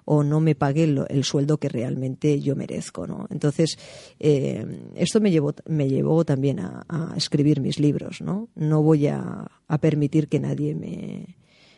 [0.05, 3.77] o no me pague el, sueldo que realmente yo merezco no entonces
[4.19, 4.65] eh,
[4.95, 9.49] esto me llevó me llevó también a, escribir mis libros no no voy a,
[9.81, 11.35] permitir que nadie me,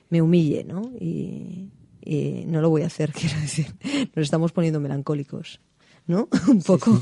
[0.09, 1.71] me humille no y,
[2.03, 3.67] y no lo voy a hacer quiero decir.
[4.15, 5.61] Nos estamos poniendo melancólicos
[6.07, 6.27] ¿no?
[6.47, 7.01] un poco.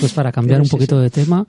[0.00, 1.46] Pues para cambiar un poquito de tema,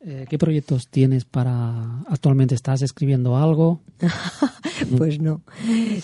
[0.00, 2.00] eh, ¿qué proyectos tienes para...
[2.08, 3.80] Actualmente estás escribiendo algo?
[4.98, 5.42] pues no.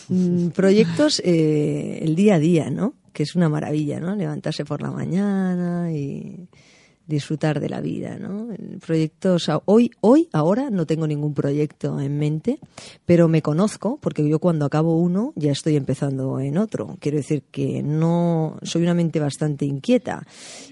[0.09, 2.95] Mm, proyectos eh, el día a día, ¿no?
[3.13, 4.15] Que es una maravilla, ¿no?
[4.15, 6.49] Levantarse por la mañana y
[7.09, 8.49] disfrutar de la vida, ¿no?
[8.87, 12.59] Proyectos hoy hoy ahora no tengo ningún proyecto en mente,
[13.07, 16.97] pero me conozco porque yo cuando acabo uno ya estoy empezando en otro.
[17.01, 20.27] Quiero decir que no soy una mente bastante inquieta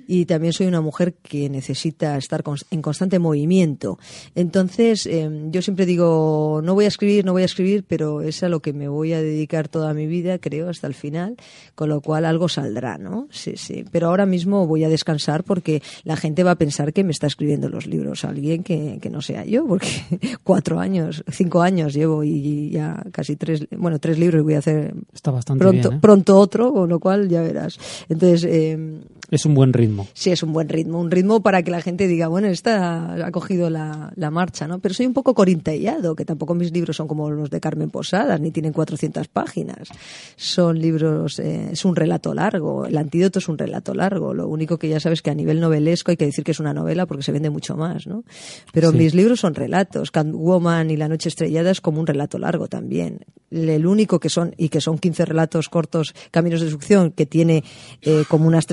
[0.06, 3.98] y también soy una mujer que necesita estar en constante movimiento.
[4.34, 8.42] Entonces, em, yo siempre digo, no voy a escribir, no voy a escribir, pero es
[8.42, 11.36] a lo que me voy a dedicar toda mi vida, creo, hasta el final,
[11.74, 13.26] con lo cual algo saldrá, ¿no?
[13.30, 13.84] Sí, sí.
[13.90, 17.26] Pero ahora mismo voy a descansar porque la gente va a pensar que me está
[17.26, 19.88] escribiendo los libros alguien que, que no sea yo, porque
[20.44, 24.94] cuatro años, cinco años llevo y ya casi tres, bueno, tres libros voy a hacer
[25.12, 26.00] está bastante pronto, bien, ¿eh?
[26.00, 27.78] pronto otro, con lo cual ya verás.
[28.08, 29.00] Entonces, em,
[29.30, 30.06] es un buen ritmo.
[30.14, 31.00] Sí, es un buen ritmo.
[31.00, 34.78] Un ritmo para que la gente diga, bueno, esta ha cogido la, la marcha, ¿no?
[34.78, 38.40] Pero soy un poco corintellado, que tampoco mis libros son como los de Carmen Posadas,
[38.40, 39.88] ni tienen 400 páginas.
[40.36, 42.86] Son libros, eh, es un relato largo.
[42.86, 44.34] El antídoto es un relato largo.
[44.34, 46.72] Lo único que ya sabes que a nivel novelesco hay que decir que es una
[46.74, 48.24] novela porque se vende mucho más, ¿no?
[48.72, 48.96] Pero Sí.
[48.98, 50.10] mis libros son relatos.
[50.10, 53.20] Catwoman y La Noche Estrellada es como un relato largo también.
[53.50, 57.62] El único que son, y que son 15 relatos cortos, Caminos de Destrucción, que tiene
[58.02, 58.66] eh, como unas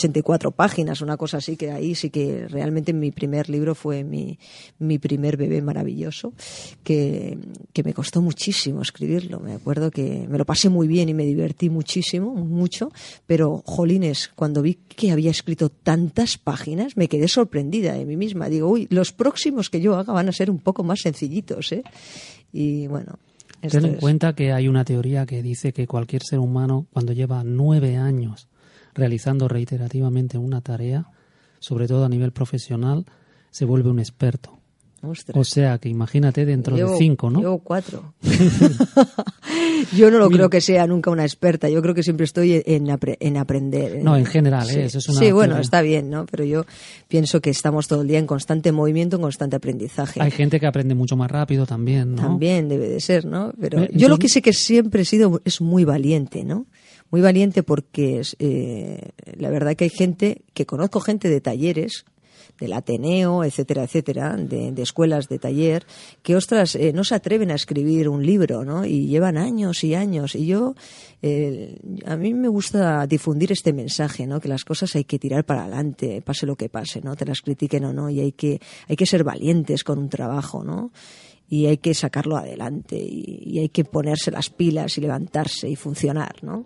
[0.00, 4.38] 384 páginas, una cosa así, que ahí sí que realmente mi primer libro fue mi,
[4.78, 6.32] mi primer bebé maravilloso,
[6.82, 7.38] que,
[7.72, 9.40] que me costó muchísimo escribirlo.
[9.40, 12.90] Me acuerdo que me lo pasé muy bien y me divertí muchísimo, mucho,
[13.26, 18.48] pero jolines, cuando vi que había escrito tantas páginas, me quedé sorprendida de mí misma.
[18.48, 21.82] Digo, uy, los próximos que yo haga van a ser un poco más sencillitos, ¿eh?
[22.52, 23.18] Y bueno.
[23.60, 27.44] Ten en cuenta que hay una teoría que dice que cualquier ser humano, cuando lleva
[27.44, 28.48] nueve años
[28.94, 31.06] realizando reiterativamente una tarea,
[31.58, 33.04] sobre todo a nivel profesional,
[33.50, 34.58] se vuelve un experto.
[35.02, 35.34] Ostras.
[35.38, 37.40] O sea que imagínate dentro Llevo- de cinco, ¿no?
[37.40, 38.12] Llevo cuatro.
[39.96, 41.68] yo no lo creo que sea nunca una experta.
[41.68, 44.02] Yo creo que siempre estoy en, apre- en aprender.
[44.02, 44.84] No, en general, ¿eh?
[44.84, 46.26] Eso es una sí, bueno, está bien, ¿no?
[46.26, 46.64] Pero yo
[47.08, 50.20] pienso que estamos todo el día en constante movimiento, en constante aprendizaje.
[50.22, 52.22] Hay gente que aprende mucho más rápido también, ¿no?
[52.22, 53.52] También debe de ser, ¿no?
[53.60, 56.66] Pero Eh, yo lo que sé que siempre he sido es muy valiente, ¿no?
[57.10, 62.04] Muy valiente porque eh, la verdad que hay gente, que conozco gente de talleres,
[62.60, 65.86] del Ateneo, etcétera, etcétera, de, de escuelas de taller,
[66.22, 68.84] que ostras, eh, no se atreven a escribir un libro, ¿no?
[68.84, 70.34] Y llevan años y años.
[70.34, 70.74] Y yo,
[71.22, 74.40] eh, a mí me gusta difundir este mensaje, ¿no?
[74.40, 77.16] Que las cosas hay que tirar para adelante, pase lo que pase, ¿no?
[77.16, 80.62] Te las critiquen o no, y hay que, hay que ser valientes con un trabajo,
[80.62, 80.92] ¿no?
[81.52, 86.36] y hay que sacarlo adelante y hay que ponerse las pilas y levantarse y funcionar,
[86.44, 86.64] ¿no?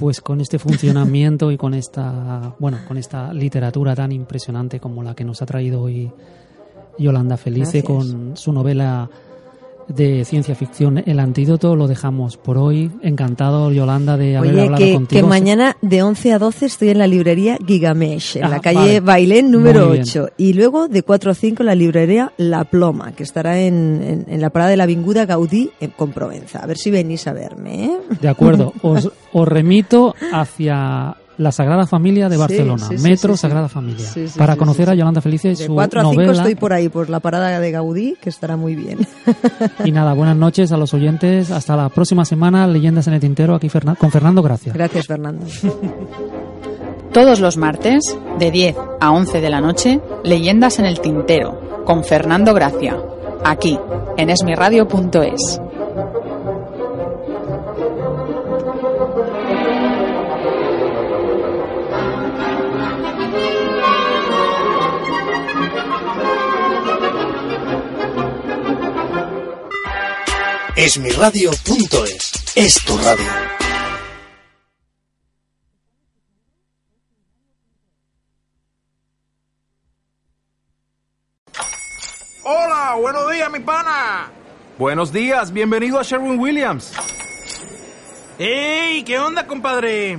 [0.00, 5.14] Pues con este funcionamiento y con esta, bueno, con esta literatura tan impresionante como la
[5.14, 6.10] que nos ha traído hoy
[6.98, 7.84] Yolanda Felice Gracias.
[7.84, 9.10] con su novela
[9.94, 12.90] de ciencia ficción El Antídoto, lo dejamos por hoy.
[13.02, 15.20] Encantado, Yolanda, de haber Oye, hablado que, contigo.
[15.22, 18.78] que mañana de 11 a 12 estoy en la librería Gigamesh, en Ah, la calle
[18.78, 19.00] vale.
[19.00, 20.02] Bailén número Muy bien.
[20.08, 20.28] 8.
[20.38, 24.26] Y luego de 4 a 5 en la librería La Ploma, que estará en, en,
[24.28, 26.60] en la parada de la Vinguda Gaudí en, con Provenza.
[26.60, 27.98] A ver si venís a verme, ¿eh?
[28.20, 33.38] De acuerdo, os, os remito hacia la Sagrada Familia de Barcelona, sí, sí, Metro sí,
[33.38, 33.42] sí.
[33.42, 34.94] Sagrada Familia, Sí, sí, para conocer sí, a.
[34.94, 36.32] Yolanda Felice y De su 4 a 5 novela.
[36.32, 38.98] estoy por ahí, por la parada de Gaudí, que estará muy bien.
[39.84, 41.50] Y nada, buenas noches a los oyentes.
[41.50, 44.72] Hasta la próxima semana, Leyendas en el Tintero, aquí Fernan- con Fernando Gracia.
[44.74, 45.46] Gracias, Fernando.
[47.12, 48.04] Todos los martes,
[48.38, 52.96] de 10 a 11 de la noche, Leyendas en el Tintero, con Fernando Gracia,
[53.44, 53.78] aquí,
[54.16, 55.60] en esmiradio.es.
[70.80, 73.26] Esmiradio.es es tu radio.
[82.44, 84.30] Hola, buenos días, mi pana.
[84.78, 86.94] Buenos días, bienvenido a Sherwin Williams.
[88.38, 89.02] ¡Ey!
[89.04, 90.18] ¿Qué onda, compadre?